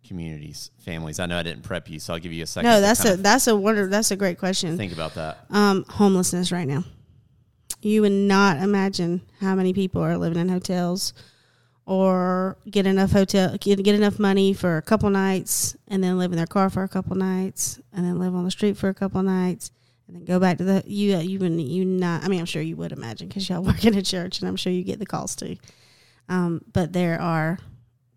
communities 0.07 0.71
families? 0.77 1.19
I 1.19 1.25
know 1.25 1.37
I 1.37 1.43
didn't 1.43 1.63
prep 1.63 1.89
you, 1.89 1.99
so 1.99 2.13
I'll 2.13 2.19
give 2.19 2.31
you 2.31 2.43
a 2.43 2.47
second. 2.47 2.69
No, 2.69 2.79
that's 2.79 3.03
a 3.03 3.17
that's 3.17 3.47
a 3.47 3.57
wonder 3.57 3.87
that's 3.87 4.11
a 4.11 4.15
great 4.15 4.39
question. 4.39 4.77
think 4.77 4.93
about 4.93 5.15
that. 5.15 5.39
um, 5.49 5.83
homelessness 5.89 6.53
right 6.53 6.67
now. 6.67 6.85
You 7.81 8.03
would 8.03 8.13
not 8.13 8.59
imagine 8.59 9.21
how 9.41 9.53
many 9.55 9.73
people 9.73 10.01
are 10.01 10.17
living 10.17 10.39
in 10.39 10.47
hotels 10.47 11.11
or 11.85 12.57
get 12.69 12.85
enough 12.85 13.11
hotel 13.11 13.57
get, 13.57 13.83
get 13.83 13.95
enough 13.95 14.19
money 14.19 14.53
for 14.53 14.77
a 14.77 14.81
couple 14.81 15.09
nights 15.09 15.75
and 15.87 16.03
then 16.03 16.17
live 16.17 16.31
in 16.31 16.37
their 16.37 16.47
car 16.47 16.69
for 16.69 16.83
a 16.83 16.87
couple 16.87 17.15
nights 17.15 17.79
and 17.91 18.05
then 18.05 18.19
live 18.19 18.33
on 18.33 18.45
the 18.45 18.51
street 18.51 18.77
for 18.77 18.89
a 18.89 18.93
couple 18.93 19.21
nights 19.21 19.71
and 20.07 20.15
then 20.15 20.25
go 20.25 20.39
back 20.39 20.57
to 20.57 20.63
the 20.63 20.83
you 20.85 21.17
you 21.17 21.39
would 21.39 21.59
you 21.59 21.83
not 21.83 22.23
I 22.23 22.27
mean 22.27 22.39
I'm 22.39 22.45
sure 22.45 22.61
you 22.61 22.75
would 22.77 22.91
imagine 22.91 23.27
because 23.27 23.47
y'all 23.49 23.61
work 23.63 23.83
in 23.85 23.97
a 23.97 24.01
church 24.01 24.39
and 24.39 24.47
I'm 24.47 24.55
sure 24.55 24.71
you 24.71 24.83
get 24.83 24.99
the 24.99 25.05
calls 25.05 25.35
too. 25.35 25.57
Um, 26.29 26.61
but 26.71 26.93
there 26.93 27.19
are 27.19 27.59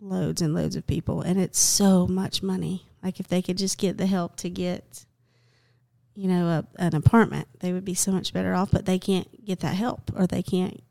loads 0.01 0.43
and 0.43 0.55
loads 0.55 0.77
of 0.77 0.87
people 0.87 1.23
and 1.23 1.41
it's 1.41 1.59
so 1.59 2.07
much 2.07 2.43
money. 2.43 2.87
Like 3.03 3.21
if 3.21 3.29
they 3.29 3.43
could 3.43 3.59
just 3.59 3.79
get 3.79 3.99
the 3.99 4.07
help 4.07 4.37
to 4.37 4.51
get 4.51 5.07
you 6.17 6.29
know, 6.29 6.47
a, 6.49 6.83
an 6.83 6.95
apartment, 6.97 7.47
they 7.61 7.73
would 7.73 7.85
be 7.85 7.95
so 7.95 8.11
much 8.11 8.33
better 8.33 8.55
off. 8.55 8.71
But 8.71 8.87
they 8.87 8.99
can't 8.99 9.45
get 9.45 9.61
that 9.61 9.75
help, 9.75 10.11
or 10.17 10.27
they 10.27 10.43
can't, 10.43 10.83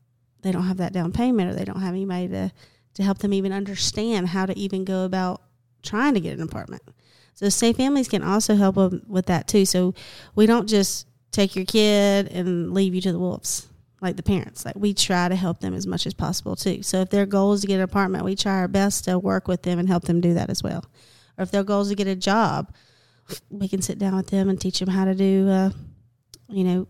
they 0.46 0.52
don't 0.52 0.68
have 0.68 0.78
that 0.78 0.94
down 0.94 1.12
payment, 1.12 1.50
or 1.50 1.56
they 1.56 1.66
don't 1.66 1.82
have 1.82 1.96
anybody 1.96 2.28
to 2.30 2.52
to 2.94 3.04
help 3.04 3.18
them 3.18 3.34
even 3.34 3.52
understand 3.52 4.30
how 4.30 4.46
to 4.46 4.58
even 4.58 4.86
go 4.86 5.04
about 5.04 5.42
trying 5.84 6.14
to 6.14 6.22
get 6.22 6.38
an 6.38 6.44
apartment. 6.44 6.82
So 7.34 7.50
safe 7.50 7.76
families 7.76 8.08
can 8.08 8.24
also 8.24 8.56
help 8.56 8.76
them 8.76 9.02
with 9.08 9.26
that 9.26 9.48
too. 9.48 9.66
So 9.66 9.94
we 10.34 10.46
don't 10.46 10.70
just 10.70 11.06
take 11.32 11.56
your 11.56 11.66
kid 11.66 12.30
and 12.32 12.74
leave 12.74 12.96
you 12.96 13.02
to 13.02 13.12
the 13.12 13.20
wolves 13.20 13.68
like 14.02 14.16
the 14.16 14.24
parents. 14.24 14.64
Like 14.64 14.76
we 14.78 14.94
try 14.94 15.28
to 15.28 15.36
help 15.36 15.60
them 15.60 15.74
as 15.74 15.86
much 15.86 16.06
as 16.06 16.14
possible 16.14 16.56
too. 16.56 16.84
So 16.84 17.02
if 17.02 17.10
their 17.10 17.26
goal 17.26 17.52
is 17.54 17.62
to 17.62 17.68
get 17.68 17.78
an 17.78 17.82
apartment, 17.82 18.24
we 18.24 18.36
try 18.36 18.60
our 18.60 18.70
best 18.70 19.06
to 19.06 19.20
work 19.20 19.48
with 19.48 19.64
them 19.64 19.80
and 19.80 19.90
help 19.90 20.04
them 20.04 20.22
do 20.22 20.36
that 20.36 20.50
as 20.50 20.64
well. 20.64 20.86
Or 21.38 21.44
if 21.44 21.52
their 21.52 21.64
goal 21.64 21.82
is 21.82 21.90
to 21.90 21.96
get 21.96 22.08
a 22.08 22.16
job, 22.16 22.74
we 23.50 23.68
can 23.68 23.82
sit 23.82 24.00
down 24.00 24.16
with 24.16 24.28
them 24.28 24.48
and 24.48 24.62
teach 24.62 24.80
them 24.80 24.90
how 24.90 25.04
to 25.04 25.16
do, 25.16 25.50
uh, 25.50 25.72
you 26.48 26.64
know, 26.64 26.88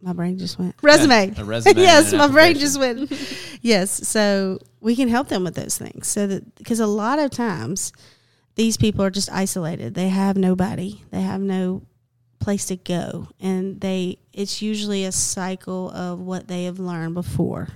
my 0.00 0.12
brain 0.12 0.38
just 0.38 0.58
went 0.58 0.74
resume. 0.82 1.34
a 1.36 1.44
resume 1.44 1.80
yes, 1.80 2.12
my 2.12 2.28
brain 2.28 2.56
just 2.56 2.78
went. 2.78 3.10
yes, 3.62 4.08
so 4.08 4.58
we 4.80 4.94
can 4.96 5.08
help 5.08 5.28
them 5.28 5.44
with 5.44 5.54
those 5.54 5.76
things. 5.76 6.06
So 6.06 6.26
that 6.26 6.54
because 6.56 6.80
a 6.80 6.86
lot 6.86 7.18
of 7.18 7.30
times 7.30 7.92
these 8.54 8.76
people 8.76 9.04
are 9.04 9.10
just 9.10 9.30
isolated. 9.32 9.94
They 9.94 10.08
have 10.08 10.36
nobody. 10.36 11.02
They 11.10 11.22
have 11.22 11.40
no 11.40 11.82
place 12.38 12.66
to 12.66 12.76
go, 12.76 13.28
and 13.40 13.80
they 13.80 14.18
it's 14.32 14.62
usually 14.62 15.04
a 15.04 15.12
cycle 15.12 15.90
of 15.90 16.20
what 16.20 16.48
they 16.48 16.64
have 16.64 16.78
learned 16.78 17.14
before. 17.14 17.68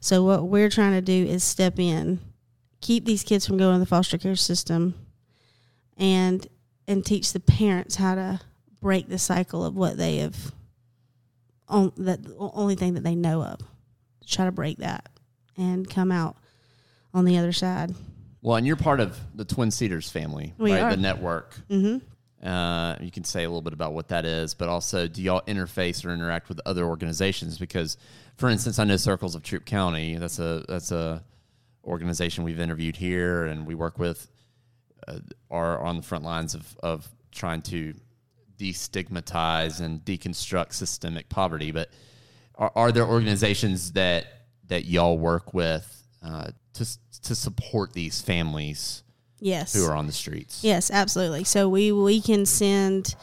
So 0.00 0.24
what 0.24 0.48
we're 0.48 0.70
trying 0.70 0.92
to 0.92 1.00
do 1.00 1.12
is 1.12 1.44
step 1.44 1.78
in, 1.78 2.18
keep 2.80 3.04
these 3.04 3.22
kids 3.22 3.46
from 3.46 3.56
going 3.56 3.74
to 3.74 3.78
the 3.78 3.86
foster 3.86 4.18
care 4.18 4.34
system, 4.34 4.94
and 5.96 6.46
and 6.88 7.06
teach 7.06 7.32
the 7.32 7.40
parents 7.40 7.96
how 7.96 8.16
to 8.16 8.40
break 8.80 9.08
the 9.08 9.18
cycle 9.18 9.64
of 9.64 9.76
what 9.76 9.96
they 9.96 10.16
have 10.16 10.52
on 11.68 11.92
that 11.98 12.22
the 12.22 12.36
only 12.38 12.74
thing 12.74 12.94
that 12.94 13.04
they 13.04 13.14
know 13.14 13.42
of 13.42 13.60
try 14.26 14.44
to 14.44 14.52
break 14.52 14.78
that 14.78 15.08
and 15.56 15.88
come 15.88 16.12
out 16.12 16.36
on 17.14 17.24
the 17.24 17.38
other 17.38 17.52
side. 17.52 17.94
Well, 18.40 18.56
and 18.56 18.66
you're 18.66 18.76
part 18.76 19.00
of 19.00 19.18
the 19.34 19.44
Twin 19.44 19.70
Cedars 19.70 20.10
family, 20.10 20.54
We 20.58 20.72
right? 20.72 20.82
are. 20.82 20.90
The 20.90 20.96
network. 20.96 21.54
Mm-hmm. 21.68 22.46
Uh, 22.46 22.96
you 23.00 23.10
can 23.12 23.22
say 23.22 23.44
a 23.44 23.48
little 23.48 23.62
bit 23.62 23.72
about 23.72 23.92
what 23.92 24.08
that 24.08 24.24
is, 24.24 24.54
but 24.54 24.68
also, 24.68 25.06
do 25.06 25.22
y'all 25.22 25.42
interface 25.42 26.04
or 26.04 26.10
interact 26.12 26.48
with 26.48 26.60
other 26.66 26.84
organizations? 26.84 27.56
Because, 27.56 27.96
for 28.36 28.48
instance, 28.48 28.80
I 28.80 28.84
know 28.84 28.96
Circles 28.96 29.36
of 29.36 29.44
Troup 29.44 29.64
County. 29.64 30.16
That's 30.16 30.40
a 30.40 30.64
that's 30.68 30.90
a 30.90 31.22
organization 31.84 32.42
we've 32.42 32.58
interviewed 32.58 32.96
here, 32.96 33.44
and 33.44 33.66
we 33.66 33.74
work 33.74 33.98
with. 33.98 34.28
Uh, 35.06 35.18
are 35.50 35.80
on 35.80 35.96
the 35.96 36.02
front 36.02 36.22
lines 36.24 36.54
of 36.54 36.76
of 36.80 37.08
trying 37.32 37.60
to 37.60 37.92
destigmatize 38.62 39.80
and 39.80 40.04
deconstruct 40.04 40.72
systemic 40.72 41.28
poverty. 41.28 41.72
But 41.72 41.90
are, 42.54 42.72
are 42.74 42.92
there 42.92 43.06
organizations 43.06 43.92
that 43.92 44.26
that 44.68 44.84
y'all 44.84 45.18
work 45.18 45.52
with 45.54 45.86
uh, 46.22 46.50
to 46.74 46.86
to 47.24 47.34
support 47.34 47.92
these 47.92 48.20
families 48.22 49.02
Yes. 49.40 49.74
who 49.74 49.84
are 49.84 49.96
on 49.96 50.06
the 50.06 50.12
streets? 50.12 50.62
Yes, 50.62 50.90
absolutely. 50.90 51.44
So 51.44 51.68
we 51.68 51.90
we 51.92 52.20
can 52.20 52.46
send, 52.46 53.14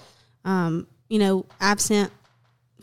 um, 0.44 0.86
you 1.08 1.18
know, 1.20 1.46
I've 1.62 1.80
sent 1.80 2.12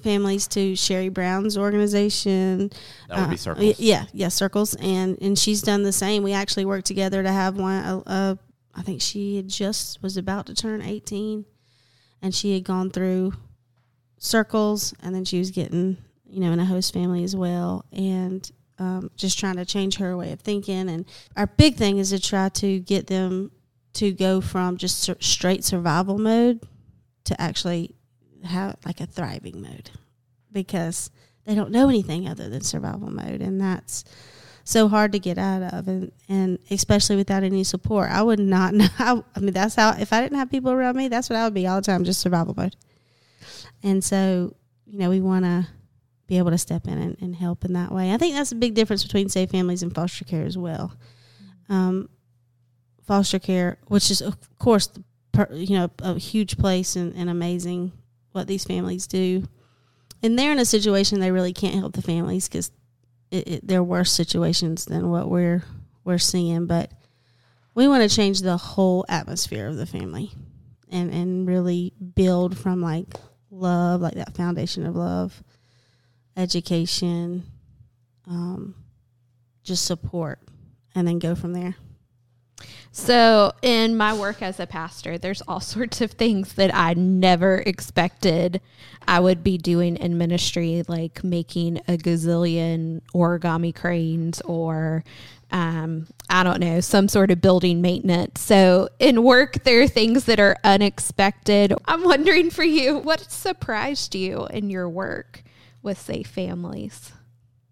families 0.02 0.46
to 0.48 0.74
Sherry 0.76 1.10
Brown's 1.10 1.58
organization. 1.58 2.70
That 3.08 3.18
would 3.18 3.28
be 3.30 3.34
Uh, 3.34 3.38
Circles. 3.38 3.80
Yeah, 3.80 4.06
yeah, 4.14 4.28
circles, 4.28 4.74
and 4.76 5.18
and 5.20 5.38
she's 5.38 5.60
done 5.60 5.82
the 5.82 5.92
same. 5.92 6.22
We 6.22 6.32
actually 6.32 6.64
worked 6.64 6.86
together 6.86 7.22
to 7.22 7.30
have 7.30 7.58
one. 7.58 8.02
I 8.78 8.82
think 8.82 9.00
she 9.00 9.42
just 9.46 10.02
was 10.02 10.16
about 10.18 10.46
to 10.46 10.54
turn 10.54 10.80
eighteen, 10.82 11.44
and 12.26 12.34
she 12.34 12.54
had 12.54 12.64
gone 12.64 12.90
through 12.90 13.32
circles, 14.18 14.92
and 15.00 15.14
then 15.14 15.24
she 15.24 15.38
was 15.38 15.52
getting 15.52 15.96
you 16.28 16.40
know 16.40 16.50
in 16.50 16.58
a 16.58 16.64
host 16.64 16.92
family 16.92 17.22
as 17.22 17.36
well, 17.36 17.84
and 17.92 18.50
um, 18.80 19.12
just 19.16 19.38
trying 19.38 19.54
to 19.56 19.64
change 19.64 19.98
her 19.98 20.16
way 20.16 20.32
of 20.32 20.40
thinking. 20.40 20.88
And 20.88 21.06
our 21.36 21.46
big 21.46 21.76
thing 21.76 21.98
is 21.98 22.10
to 22.10 22.18
try 22.18 22.48
to 22.48 22.80
get 22.80 23.06
them 23.06 23.52
to 23.94 24.10
go 24.10 24.40
from 24.40 24.76
just 24.76 24.98
sur- 24.98 25.16
straight 25.20 25.62
survival 25.62 26.18
mode 26.18 26.66
to 27.24 27.40
actually 27.40 27.94
have 28.44 28.76
like 28.84 29.00
a 29.00 29.06
thriving 29.06 29.62
mode 29.62 29.90
because 30.50 31.10
they 31.44 31.54
don't 31.54 31.70
know 31.70 31.88
anything 31.88 32.28
other 32.28 32.48
than 32.48 32.60
survival 32.60 33.10
mode 33.10 33.40
and 33.40 33.60
that's 33.60 34.04
so 34.66 34.88
hard 34.88 35.12
to 35.12 35.20
get 35.20 35.38
out 35.38 35.62
of 35.62 35.86
and, 35.86 36.10
and 36.28 36.58
especially 36.72 37.14
without 37.14 37.44
any 37.44 37.62
support. 37.62 38.10
I 38.10 38.20
would 38.20 38.40
not 38.40 38.74
know 38.74 38.88
how, 38.96 39.24
i 39.34 39.40
mean 39.40 39.54
that's 39.54 39.76
how 39.76 39.96
if 39.98 40.12
i 40.12 40.20
didn't 40.20 40.38
have 40.38 40.50
people 40.50 40.72
around 40.72 40.96
me 40.96 41.08
that's 41.08 41.30
what 41.30 41.36
i 41.36 41.44
would 41.44 41.54
be 41.54 41.66
all 41.66 41.76
the 41.76 41.86
time 41.86 42.04
just 42.04 42.20
survival 42.20 42.54
mode. 42.56 42.76
And 43.82 44.02
so 44.02 44.54
you 44.84 44.98
know 44.98 45.08
we 45.08 45.20
want 45.20 45.44
to 45.44 45.68
be 46.26 46.38
able 46.38 46.50
to 46.50 46.58
step 46.58 46.88
in 46.88 46.98
and, 46.98 47.16
and 47.20 47.36
help 47.36 47.64
in 47.64 47.72
that 47.74 47.92
way. 47.92 48.12
I 48.12 48.16
think 48.16 48.34
that's 48.34 48.50
a 48.50 48.56
big 48.56 48.74
difference 48.74 49.04
between 49.04 49.28
safe 49.28 49.50
families 49.50 49.84
and 49.84 49.94
foster 49.94 50.24
care 50.24 50.44
as 50.44 50.58
well. 50.58 50.92
Um, 51.68 52.08
foster 53.06 53.38
care 53.38 53.78
which 53.86 54.10
is 54.10 54.20
of 54.20 54.36
course 54.58 54.90
you 55.52 55.78
know 55.78 55.90
a 56.00 56.18
huge 56.18 56.58
place 56.58 56.96
and, 56.96 57.14
and 57.14 57.30
amazing 57.30 57.92
what 58.32 58.48
these 58.48 58.64
families 58.64 59.06
do. 59.06 59.44
And 60.24 60.36
they're 60.36 60.50
in 60.50 60.58
a 60.58 60.64
situation 60.64 61.20
they 61.20 61.30
really 61.30 61.52
can't 61.52 61.76
help 61.76 61.92
the 61.92 62.02
families 62.02 62.48
because 62.48 62.72
it, 63.30 63.48
it, 63.48 63.66
they're 63.66 63.82
worse 63.82 64.12
situations 64.12 64.84
than 64.84 65.10
what 65.10 65.28
we're 65.28 65.64
we're 66.04 66.18
seeing. 66.18 66.66
But 66.66 66.90
we 67.74 67.88
want 67.88 68.08
to 68.08 68.14
change 68.14 68.40
the 68.40 68.56
whole 68.56 69.04
atmosphere 69.08 69.66
of 69.66 69.76
the 69.76 69.86
family, 69.86 70.32
and 70.90 71.12
and 71.12 71.46
really 71.46 71.92
build 72.14 72.56
from 72.56 72.80
like 72.80 73.14
love, 73.50 74.00
like 74.00 74.14
that 74.14 74.36
foundation 74.36 74.86
of 74.86 74.96
love, 74.96 75.42
education, 76.36 77.44
um, 78.26 78.74
just 79.62 79.84
support, 79.84 80.40
and 80.94 81.06
then 81.06 81.18
go 81.18 81.34
from 81.34 81.52
there. 81.52 81.76
So, 82.92 83.52
in 83.60 83.96
my 83.96 84.14
work 84.14 84.40
as 84.40 84.58
a 84.58 84.66
pastor, 84.66 85.18
there's 85.18 85.42
all 85.42 85.60
sorts 85.74 86.00
of 86.00 86.12
things 86.12 86.54
that 86.54 86.74
I 86.74 86.94
never 86.94 87.58
expected 87.58 88.60
I 89.06 89.20
would 89.20 89.44
be 89.44 89.58
doing 89.58 89.96
in 89.96 90.18
ministry, 90.18 90.82
like 90.88 91.22
making 91.22 91.78
a 91.88 91.96
gazillion 91.96 93.02
origami 93.14 93.74
cranes 93.74 94.40
or, 94.40 95.04
um, 95.52 96.08
I 96.28 96.42
don't 96.42 96.58
know, 96.58 96.80
some 96.80 97.06
sort 97.08 97.30
of 97.30 97.40
building 97.40 97.82
maintenance. 97.82 98.40
So, 98.40 98.88
in 98.98 99.22
work, 99.22 99.64
there 99.64 99.82
are 99.82 99.88
things 99.88 100.24
that 100.24 100.40
are 100.40 100.56
unexpected. 100.64 101.74
I'm 101.84 102.02
wondering 102.02 102.50
for 102.50 102.64
you, 102.64 102.98
what 102.98 103.30
surprised 103.30 104.14
you 104.14 104.46
in 104.46 104.70
your 104.70 104.88
work 104.88 105.42
with 105.82 106.00
Safe 106.00 106.26
Families? 106.26 107.12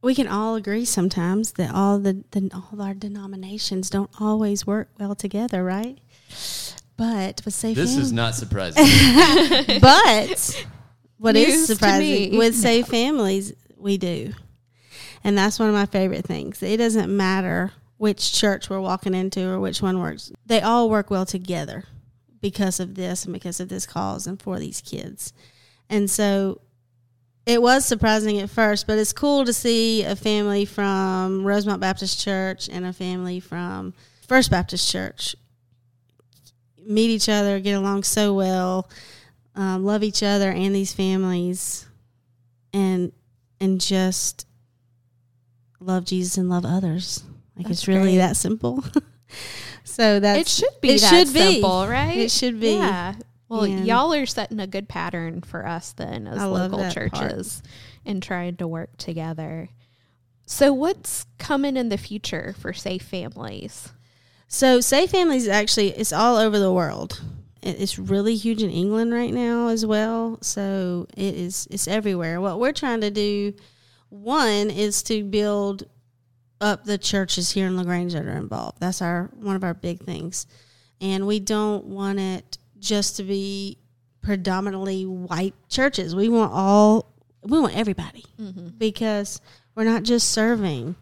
We 0.05 0.15
can 0.15 0.29
all 0.29 0.55
agree 0.55 0.85
sometimes 0.85 1.53
that 1.53 1.75
all 1.75 1.99
the, 1.99 2.23
the 2.33 2.51
all 2.53 2.81
our 2.81 2.95
denominations 2.95 3.89
don't 3.89 4.11
always 4.21 4.67
work 4.67 4.91
well 5.01 5.15
together, 5.15 5.65
right? 5.65 5.99
But 6.97 7.41
with 7.45 7.55
safe 7.55 7.77
This 7.77 7.95
Fam- 7.95 8.03
is 8.03 8.13
not 8.13 8.35
surprising. 8.35 8.85
but 9.81 10.67
what 11.17 11.37
is 11.37 11.49
News 11.49 11.67
to 11.69 11.75
surprising 11.75 12.33
me. 12.33 12.39
with 12.39 12.55
safe 12.55 12.87
families, 12.99 13.55
we 13.77 13.97
do, 13.97 14.35
and 15.25 15.37
that's 15.37 15.59
one 15.59 15.69
of 15.69 15.75
my 15.75 15.87
favorite 15.87 16.27
things. 16.27 16.63
It 16.63 16.77
doesn't 16.77 17.15
matter 17.15 17.73
which 17.97 18.33
church 18.33 18.69
we're 18.69 18.81
walking 18.81 19.15
into 19.15 19.49
or 19.49 19.59
which 19.59 19.81
one 19.81 20.01
works; 20.01 20.31
they 20.45 20.61
all 20.61 20.91
work 20.91 21.11
well 21.11 21.27
together 21.27 21.85
because 22.43 22.79
of 22.79 22.95
this 22.95 23.25
and 23.25 23.33
because 23.33 23.59
of 23.59 23.71
this 23.71 23.87
cause 23.87 24.27
and 24.27 24.41
for 24.41 24.59
these 24.59 24.83
kids. 24.83 25.33
And 25.89 26.11
so 26.11 26.61
it 27.47 27.61
was 27.61 27.85
surprising 27.85 28.39
at 28.39 28.51
first, 28.51 28.87
but 28.87 28.99
it's 28.99 29.13
cool 29.13 29.45
to 29.45 29.53
see 29.53 30.03
a 30.03 30.17
family 30.17 30.65
from 30.65 31.47
Rosemont 31.47 31.81
Baptist 31.81 32.21
Church 32.21 32.69
and 32.69 32.87
a 32.87 32.93
family 32.93 33.41
from 33.41 33.95
First 34.27 34.51
Baptist 34.51 34.91
Church 34.91 35.37
meet 36.87 37.11
each 37.11 37.29
other, 37.29 37.61
get 37.61 37.73
along 37.73 38.03
so 38.03 38.35
well, 38.35 38.89
um, 39.55 39.85
love 39.85 40.03
each 40.03 40.23
other 40.23 40.51
and 40.51 40.75
these 40.75 40.93
families, 40.93 41.87
and 42.73 43.13
and 43.61 43.81
just 43.81 44.47
love 45.81 46.05
Jesus 46.05 46.37
and 46.37 46.49
love 46.49 46.65
others. 46.65 47.23
Like 47.57 47.69
That's 47.69 47.81
it's 47.81 47.89
really 47.89 48.13
great. 48.13 48.19
that 48.19 48.37
simple. 48.37 48.85
so 49.85 50.19
that's 50.21 50.41
it 50.41 50.49
should 50.49 50.81
be 50.81 50.91
it 50.91 51.01
that 51.01 51.11
should 51.11 51.35
be. 51.35 51.53
simple, 51.55 51.87
right? 51.87 52.17
It 52.17 52.31
should 52.31 52.61
be. 52.61 52.75
Yeah. 52.75 53.15
Well, 53.49 53.65
And- 53.65 53.87
y'all 53.87 54.13
are 54.15 54.27
setting 54.27 54.59
a 54.61 54.67
good 54.67 54.89
pattern 54.89 55.43
for 55.43 55.67
us 55.67 55.93
then 55.93 56.27
as 56.27 56.39
I 56.39 56.47
local 56.47 56.79
that 56.79 56.95
part. 56.95 57.13
churches 57.13 57.63
and 58.05 58.23
trying 58.23 58.57
to 58.57 58.67
work 58.67 58.97
together. 58.97 59.69
So, 60.47 60.73
what's 60.73 61.27
coming 61.39 61.77
in 61.77 61.89
the 61.89 61.99
future 61.99 62.55
for 62.59 62.73
Safe 62.73 63.03
Families? 63.03 63.91
So 64.47 64.81
Safe 64.81 65.11
Families 65.11 65.49
actually 65.49 65.89
it's 65.91 66.13
all 66.13 66.37
over 66.37 66.59
the 66.59 66.73
world. 66.73 67.21
It's 67.63 67.99
really 67.99 68.37
huge 68.37 68.63
in 68.63 68.71
England 68.71 69.13
right 69.13 69.33
now 69.33 69.69
as 69.69 69.87
well. 69.87 70.39
So 70.43 71.07
it 71.17 71.35
is 71.35 71.67
it's 71.71 71.89
everywhere. 71.89 72.41
What 72.41 72.61
we're 72.61 72.73
trying 72.73 73.01
to 73.01 73.11
do, 73.11 73.55
one 74.11 74.71
is 74.71 75.03
to 75.05 75.25
build 75.25 75.85
up 76.61 76.85
the 76.85 76.99
churches 76.99 77.51
here 77.53 77.67
in 77.67 77.77
Lagrange 77.77 78.13
that 78.13 78.27
are 78.27 78.37
involved. 78.37 78.79
That's 78.81 79.03
our 79.03 79.31
one 79.35 79.57
of 79.57 79.65
our 79.65 79.75
big 79.75 80.05
things, 80.05 80.47
and 81.01 81.27
we 81.27 81.41
don't 81.41 81.87
want 81.87 82.21
it 82.21 82.59
just 82.85 83.17
to 83.17 83.23
be 83.23 83.79
predominantly 84.23 85.05
white 85.05 85.55
churches. 85.69 86.15
We 86.15 86.29
want 86.29 86.53
all 86.53 87.13
we 87.43 87.61
want 87.61 87.77
everybody 87.77 88.25
mm-hmm. 88.41 88.69
because 88.79 89.41
we're 89.75 89.85
not 89.85 90.03
just 90.03 90.31
serving 90.31 90.97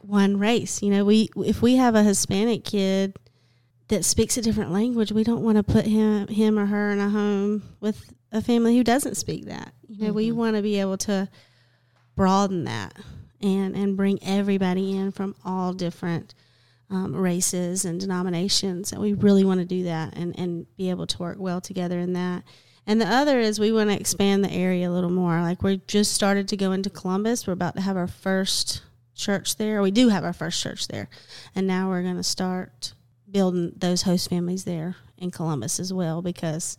one 0.00 0.38
race. 0.38 0.82
You 0.82 0.90
know, 0.90 1.04
we 1.04 1.28
if 1.36 1.62
we 1.62 1.76
have 1.76 1.94
a 1.94 2.02
Hispanic 2.02 2.64
kid 2.64 3.16
that 3.88 4.04
speaks 4.04 4.36
a 4.36 4.42
different 4.42 4.72
language, 4.72 5.12
we 5.12 5.24
don't 5.24 5.42
want 5.42 5.56
to 5.56 5.62
put 5.62 5.86
him 5.86 6.28
him 6.28 6.58
or 6.58 6.66
her 6.66 6.92
in 6.92 7.00
a 7.00 7.10
home 7.10 7.62
with 7.80 8.12
a 8.30 8.40
family 8.40 8.76
who 8.76 8.84
doesn't 8.84 9.16
speak 9.16 9.46
that. 9.46 9.72
You 9.88 10.06
know, 10.06 10.12
we 10.12 10.28
mm-hmm. 10.28 10.38
want 10.38 10.56
to 10.56 10.62
be 10.62 10.80
able 10.80 10.96
to 10.98 11.28
broaden 12.14 12.64
that 12.64 12.94
and 13.40 13.74
and 13.76 13.96
bring 13.96 14.18
everybody 14.22 14.96
in 14.96 15.12
from 15.12 15.34
all 15.44 15.72
different 15.72 16.34
um, 16.92 17.16
races 17.16 17.84
and 17.84 17.98
denominations. 17.98 18.92
And 18.92 19.00
we 19.00 19.14
really 19.14 19.44
want 19.44 19.60
to 19.60 19.66
do 19.66 19.84
that 19.84 20.16
and 20.16 20.38
and 20.38 20.66
be 20.76 20.90
able 20.90 21.06
to 21.08 21.18
work 21.18 21.38
well 21.38 21.60
together 21.60 21.98
in 21.98 22.12
that. 22.12 22.44
And 22.86 23.00
the 23.00 23.08
other 23.08 23.38
is 23.38 23.58
we 23.58 23.72
want 23.72 23.90
to 23.90 23.98
expand 23.98 24.44
the 24.44 24.52
area 24.52 24.88
a 24.88 24.92
little 24.92 25.10
more. 25.10 25.40
Like 25.40 25.62
we 25.62 25.80
just 25.86 26.12
started 26.12 26.48
to 26.48 26.56
go 26.56 26.72
into 26.72 26.90
Columbus. 26.90 27.46
We're 27.46 27.54
about 27.54 27.76
to 27.76 27.80
have 27.80 27.96
our 27.96 28.08
first 28.08 28.82
church 29.14 29.56
there. 29.56 29.82
We 29.82 29.90
do 29.90 30.08
have 30.08 30.24
our 30.24 30.32
first 30.32 30.60
church 30.60 30.88
there. 30.88 31.08
And 31.54 31.66
now 31.66 31.88
we're 31.88 32.02
going 32.02 32.16
to 32.16 32.22
start 32.22 32.92
building 33.30 33.72
those 33.76 34.02
host 34.02 34.28
families 34.28 34.64
there 34.64 34.96
in 35.16 35.30
Columbus 35.30 35.78
as 35.80 35.92
well 35.92 36.22
because, 36.22 36.76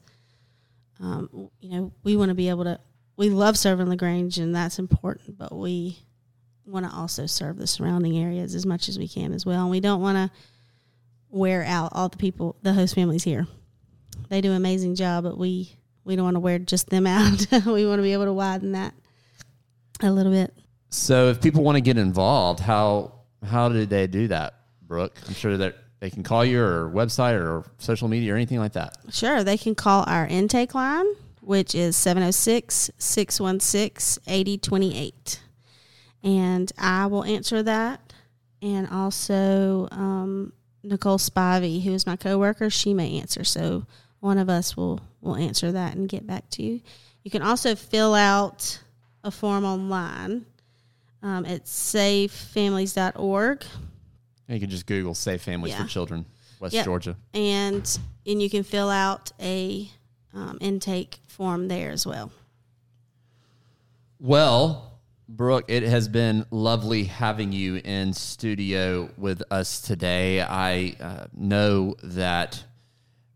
um, 1.00 1.50
you 1.62 1.70
know, 1.70 1.94
we 2.04 2.18
want 2.18 2.30
to 2.30 2.36
be 2.36 2.50
able 2.50 2.66
to, 2.66 2.80
we 3.16 3.30
love 3.30 3.58
serving 3.58 3.88
LaGrange 3.88 4.38
and 4.40 4.54
that's 4.54 4.80
important, 4.80 5.38
but 5.38 5.56
we 5.56 6.00
want 6.66 6.90
to 6.90 6.96
also 6.96 7.26
serve 7.26 7.58
the 7.58 7.68
surrounding 7.68 8.18
areas 8.18 8.56
as 8.56 8.66
much 8.66 8.90
as 8.90 8.98
we 8.98 9.08
can 9.08 9.34
as 9.34 9.46
well. 9.46 9.62
And 9.62 9.72
we 9.72 9.80
don't 9.80 10.02
want 10.02 10.18
to 10.18 10.32
wear 11.30 11.64
out 11.64 11.92
all 11.94 12.10
the 12.10 12.18
people, 12.18 12.56
the 12.62 12.74
host 12.74 12.96
families 12.96 13.24
here. 13.24 13.48
They 14.30 14.42
do 14.42 14.52
an 14.52 14.58
amazing 14.58 14.96
job, 14.96 15.24
but 15.24 15.38
we, 15.38 15.76
we 16.04 16.16
don't 16.16 16.26
want 16.26 16.36
to 16.36 16.40
wear 16.40 16.60
just 16.60 16.90
them 16.90 17.08
out. 17.08 17.48
we 17.66 17.86
want 17.86 18.00
to 18.00 18.04
be 18.04 18.14
able 18.14 18.26
to 18.26 18.34
widen 18.34 18.74
that 18.74 18.94
a 20.02 20.12
little 20.12 20.32
bit. 20.32 20.54
so, 20.90 21.30
if 21.30 21.42
people 21.42 21.64
want 21.64 21.76
to 21.76 21.82
get 21.82 21.98
involved, 21.98 22.60
how 22.60 23.14
how 23.46 23.70
do 23.70 23.86
they 23.86 24.08
do 24.08 24.28
that, 24.30 24.54
Brooke? 24.82 25.18
I'm 25.28 25.34
sure 25.34 25.58
that 25.58 25.76
they 26.00 26.10
can 26.10 26.24
call 26.24 26.44
you 26.46 26.62
or 26.62 26.90
website 26.90 27.34
or 27.34 27.66
social 27.78 28.08
media 28.08 28.34
or 28.34 28.36
anything 28.36 28.60
like 28.60 28.74
that. 28.74 28.98
Sure, 29.12 29.44
they 29.44 29.58
can 29.58 29.76
call 29.76 30.04
our 30.08 30.28
intake 30.28 30.74
line, 30.76 31.06
which 31.42 31.76
is 31.76 31.96
706 31.96 32.92
616 32.98 34.24
8028. 34.28 35.43
And 36.24 36.72
I 36.78 37.06
will 37.08 37.24
answer 37.24 37.62
that. 37.64 38.14
And 38.62 38.88
also, 38.90 39.88
um, 39.92 40.54
Nicole 40.84 41.18
Spivey, 41.18 41.84
who 41.84 41.94
is 41.94 42.06
my 42.06 42.16
coworker, 42.16 42.70
she 42.70 42.94
may 42.94 43.20
answer. 43.20 43.44
So 43.44 43.86
one 44.22 44.38
of 44.38 44.50
us 44.50 44.78
will, 44.78 45.02
will 45.22 45.36
answer 45.36 45.72
that 45.74 45.96
and 45.96 46.08
get 46.08 46.26
back 46.26 46.50
to 46.52 46.64
you. 46.64 46.80
You 47.24 47.32
can 47.32 47.42
also 47.42 47.76
fill 47.76 48.14
out 48.16 48.80
a 49.24 49.32
form 49.32 49.66
online 49.66 50.46
um, 51.22 51.46
at 51.46 51.66
safefamilies.org. 51.66 53.64
And 54.48 54.56
you 54.56 54.60
can 54.62 54.70
just 54.70 54.86
Google 54.86 55.14
Safe 55.16 55.42
Families 55.42 55.74
Yeah. 55.74 55.84
for 55.84 55.90
Children, 55.90 56.26
West 56.60 56.74
Yep. 56.74 56.86
Georgia. 56.86 57.16
and 57.34 58.00
and 58.26 58.42
you 58.42 58.50
can 58.50 58.64
fill 58.64 58.90
out 58.90 59.32
a 59.42 59.90
um, 60.34 60.58
intake 60.62 61.20
form 61.28 61.68
there 61.68 61.92
as 61.92 62.06
well. 62.06 62.32
Well, 64.20 64.93
Brooke, 65.30 65.66
it 65.70 65.84
has 65.84 66.10
been 66.10 66.46
lovely 66.52 67.06
having 67.06 67.54
you 67.54 67.78
in 67.78 68.14
studio 68.14 69.10
with 69.18 69.42
us 69.50 69.80
today. 69.80 70.42
I 70.42 70.96
uh, 71.00 71.26
know 71.34 71.96
that 72.04 72.64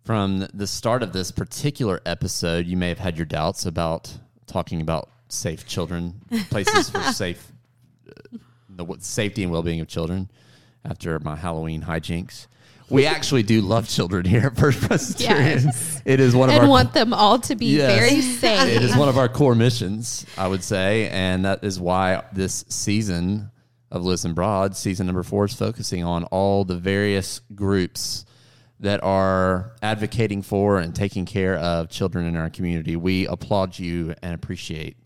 from 0.04 0.47
the 0.54 0.67
start 0.67 1.02
of 1.02 1.13
this 1.13 1.32
particular 1.32 2.02
episode, 2.06 2.67
you 2.67 2.76
may 2.76 2.89
have 2.89 3.00
had 3.00 3.17
your 3.17 3.26
doubts 3.26 3.65
about 3.65 4.17
talking 4.47 4.82
about 4.82 5.10
safe 5.30 5.65
children, 5.65 6.21
places 6.50 6.89
for 6.89 7.02
safe, 7.13 7.52
uh, 8.10 8.38
the 8.69 8.97
safety 9.00 9.43
and 9.43 9.52
well-being 9.52 9.80
of 9.80 9.88
children. 9.88 10.30
After 10.84 11.19
my 11.19 11.36
Halloween 11.36 11.84
hijinks, 11.84 12.47
we 12.89 13.06
actually 13.06 13.43
do 13.43 13.62
love 13.62 13.88
children 13.88 14.26
here 14.26 14.47
at 14.47 14.58
First 14.58 14.80
Presbyterian. 14.82 15.63
Yes. 15.65 16.02
It 16.06 16.19
is 16.19 16.36
one 16.36 16.50
of 16.50 16.56
our 16.56 16.62
and 16.62 16.65
our 16.65 16.69
want 16.69 16.93
them 16.93 17.13
all 17.13 17.39
to 17.39 17.56
be 17.56 17.78
Yes. 17.78 18.00
very 18.00 18.21
safe. 18.21 18.67
it 18.69 18.82
is 18.84 18.95
one 18.95 19.10
of 19.10 19.17
our 19.17 19.28
core 19.30 19.56
missions, 19.56 20.26
I 20.38 20.47
would 20.47 20.63
say, 20.63 21.10
and 21.10 21.45
that 21.45 21.63
is 21.63 21.80
why 21.80 22.23
this 22.34 22.63
season 22.69 23.52
of 23.91 24.04
Lewis 24.04 24.26
and 24.26 24.36
Broad, 24.36 24.76
season 24.76 25.06
number 25.06 25.23
four, 25.23 25.45
is 25.45 25.54
focusing 25.54 26.04
on 26.04 26.23
all 26.26 26.63
the 26.65 26.78
various 26.78 27.39
groups 27.56 28.26
that 28.80 29.04
are 29.04 29.71
advocating 29.82 30.41
for 30.41 30.78
and 30.80 30.93
taking 30.95 31.26
care 31.26 31.58
of 31.58 31.89
children 31.89 32.26
in 32.26 32.36
our 32.36 32.50
community. 32.50 32.95
We 32.95 33.26
applaud 33.28 33.80
you 33.80 34.13
and 34.21 34.34
appreciate 34.36 34.97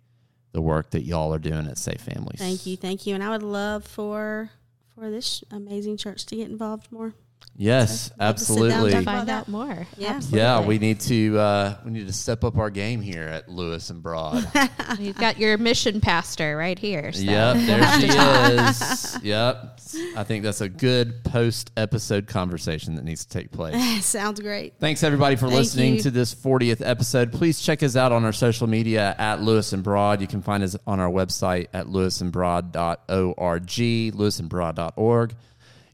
the 0.51 0.61
work 0.61 0.89
that 0.91 1.03
y'all 1.03 1.33
are 1.33 1.39
doing 1.39 1.67
at 1.67 1.77
Safe 1.77 2.01
Families. 2.01 2.37
Thank 2.39 2.65
you, 2.65 2.75
thank 2.75 3.07
you, 3.07 3.15
and 3.15 3.23
I 3.23 3.29
would 3.29 3.43
love 3.43 3.85
for 3.85 4.49
for 4.93 5.09
this 5.09 5.43
amazing 5.51 5.95
church 5.97 6.25
to 6.27 6.35
get 6.35 6.49
involved 6.49 6.91
more. 6.91 7.13
Yes, 7.55 8.11
love 8.17 8.37
to 8.37 8.43
sit 8.43 8.55
down 8.55 8.71
absolutely. 8.71 8.91
talk 8.91 9.03
Find 9.03 9.29
out 9.29 9.47
more. 9.47 9.87
Yeah. 9.97 10.19
Yeah, 10.29 10.65
we 10.65 10.79
need 10.79 10.99
to 11.01 11.37
uh, 11.37 11.77
we 11.85 11.91
need 11.91 12.07
to 12.07 12.13
step 12.13 12.43
up 12.43 12.57
our 12.57 12.69
game 12.69 13.01
here 13.01 13.23
at 13.23 13.49
Lewis 13.49 13.89
and 13.89 14.01
Broad. 14.01 14.49
You've 14.99 15.17
got 15.17 15.37
your 15.37 15.57
mission 15.57 16.01
pastor 16.01 16.57
right 16.57 16.79
here. 16.79 17.11
So. 17.11 17.21
Yep, 17.21 17.55
there 17.67 17.99
she 17.99 18.07
is. 18.07 19.17
Yep. 19.23 19.79
I 20.15 20.23
think 20.23 20.43
that's 20.43 20.61
a 20.61 20.69
good 20.69 21.23
post 21.23 21.71
episode 21.77 22.25
conversation 22.27 22.95
that 22.95 23.03
needs 23.03 23.25
to 23.25 23.31
take 23.31 23.51
place. 23.51 24.05
Sounds 24.05 24.39
great. 24.39 24.75
Thanks 24.79 25.03
everybody 25.03 25.35
for 25.35 25.47
Thank 25.47 25.59
listening 25.59 25.95
you. 25.95 26.01
to 26.03 26.11
this 26.11 26.33
40th 26.33 26.81
episode. 26.83 27.33
Please 27.33 27.59
check 27.61 27.83
us 27.83 27.95
out 27.95 28.11
on 28.11 28.23
our 28.23 28.31
social 28.33 28.67
media 28.67 29.15
at 29.19 29.41
Lewis 29.41 29.73
and 29.73 29.83
Broad. 29.83 30.21
You 30.21 30.27
can 30.27 30.41
find 30.41 30.63
us 30.63 30.75
on 30.87 30.99
our 30.99 31.09
website 31.09 31.67
at 31.73 31.87
lewisandbroad.org, 31.87 33.65
lewisandbroad.org. 33.67 35.35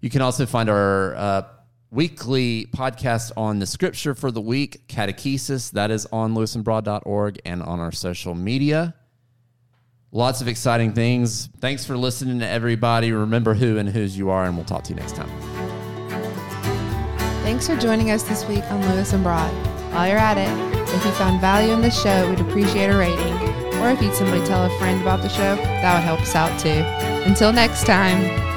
You 0.02 0.10
can 0.10 0.22
also 0.22 0.46
find 0.46 0.70
our 0.70 1.16
uh, 1.16 1.42
weekly 1.92 2.68
podcast 2.76 3.32
on 3.38 3.60
the 3.60 3.66
scripture 3.66 4.14
for 4.14 4.32
the 4.32 4.42
week, 4.42 4.88
catechesis. 4.88 5.72
That 5.72 5.92
is 5.92 6.06
on 6.12 6.36
lewisandbroad.org 6.36 7.40
and 7.46 7.64
on 7.64 7.80
our 7.80 7.92
social 7.92 8.36
media. 8.36 8.94
Lots 10.12 10.42
of 10.42 10.48
exciting 10.48 10.94
things. 10.94 11.50
Thanks 11.60 11.86
for 11.86 11.98
listening 11.98 12.40
to 12.40 12.48
everybody. 12.48 13.12
Remember 13.12 13.54
who 13.54 13.78
and 13.78 13.90
whose 13.90 14.18
you 14.18 14.30
are, 14.30 14.46
and 14.46 14.56
we'll 14.56 14.66
talk 14.66 14.84
to 14.86 14.94
you 14.94 15.00
next 15.00 15.16
time. 15.16 15.30
Thanks 17.44 17.68
for 17.68 17.76
joining 17.76 18.12
us 18.12 18.24
this 18.24 18.46
week 18.48 18.64
on 18.72 18.82
Lewis 18.90 19.14
and 19.14 19.24
Broad. 19.24 19.52
While 19.94 20.08
you're 20.08 20.18
at 20.18 20.38
it, 20.38 20.78
if 20.94 21.06
you 21.06 21.12
found 21.12 21.42
value 21.42 21.74
in 21.74 21.82
the 21.82 21.90
show, 21.90 22.30
we'd 22.30 22.40
appreciate 22.40 22.88
a 22.88 22.98
rating. 22.98 23.34
Or 23.82 23.90
if 23.90 24.02
you'd 24.02 24.14
simply 24.14 24.46
tell 24.46 24.66
a 24.66 24.80
friend 24.80 25.02
about 25.02 25.22
the 25.22 25.30
show, 25.30 25.56
that 25.56 25.96
would 25.96 26.04
help 26.04 26.22
us 26.22 26.36
out 26.36 26.58
too. 26.60 26.84
Until 27.30 27.52
next 27.52 27.86
time. 27.86 28.57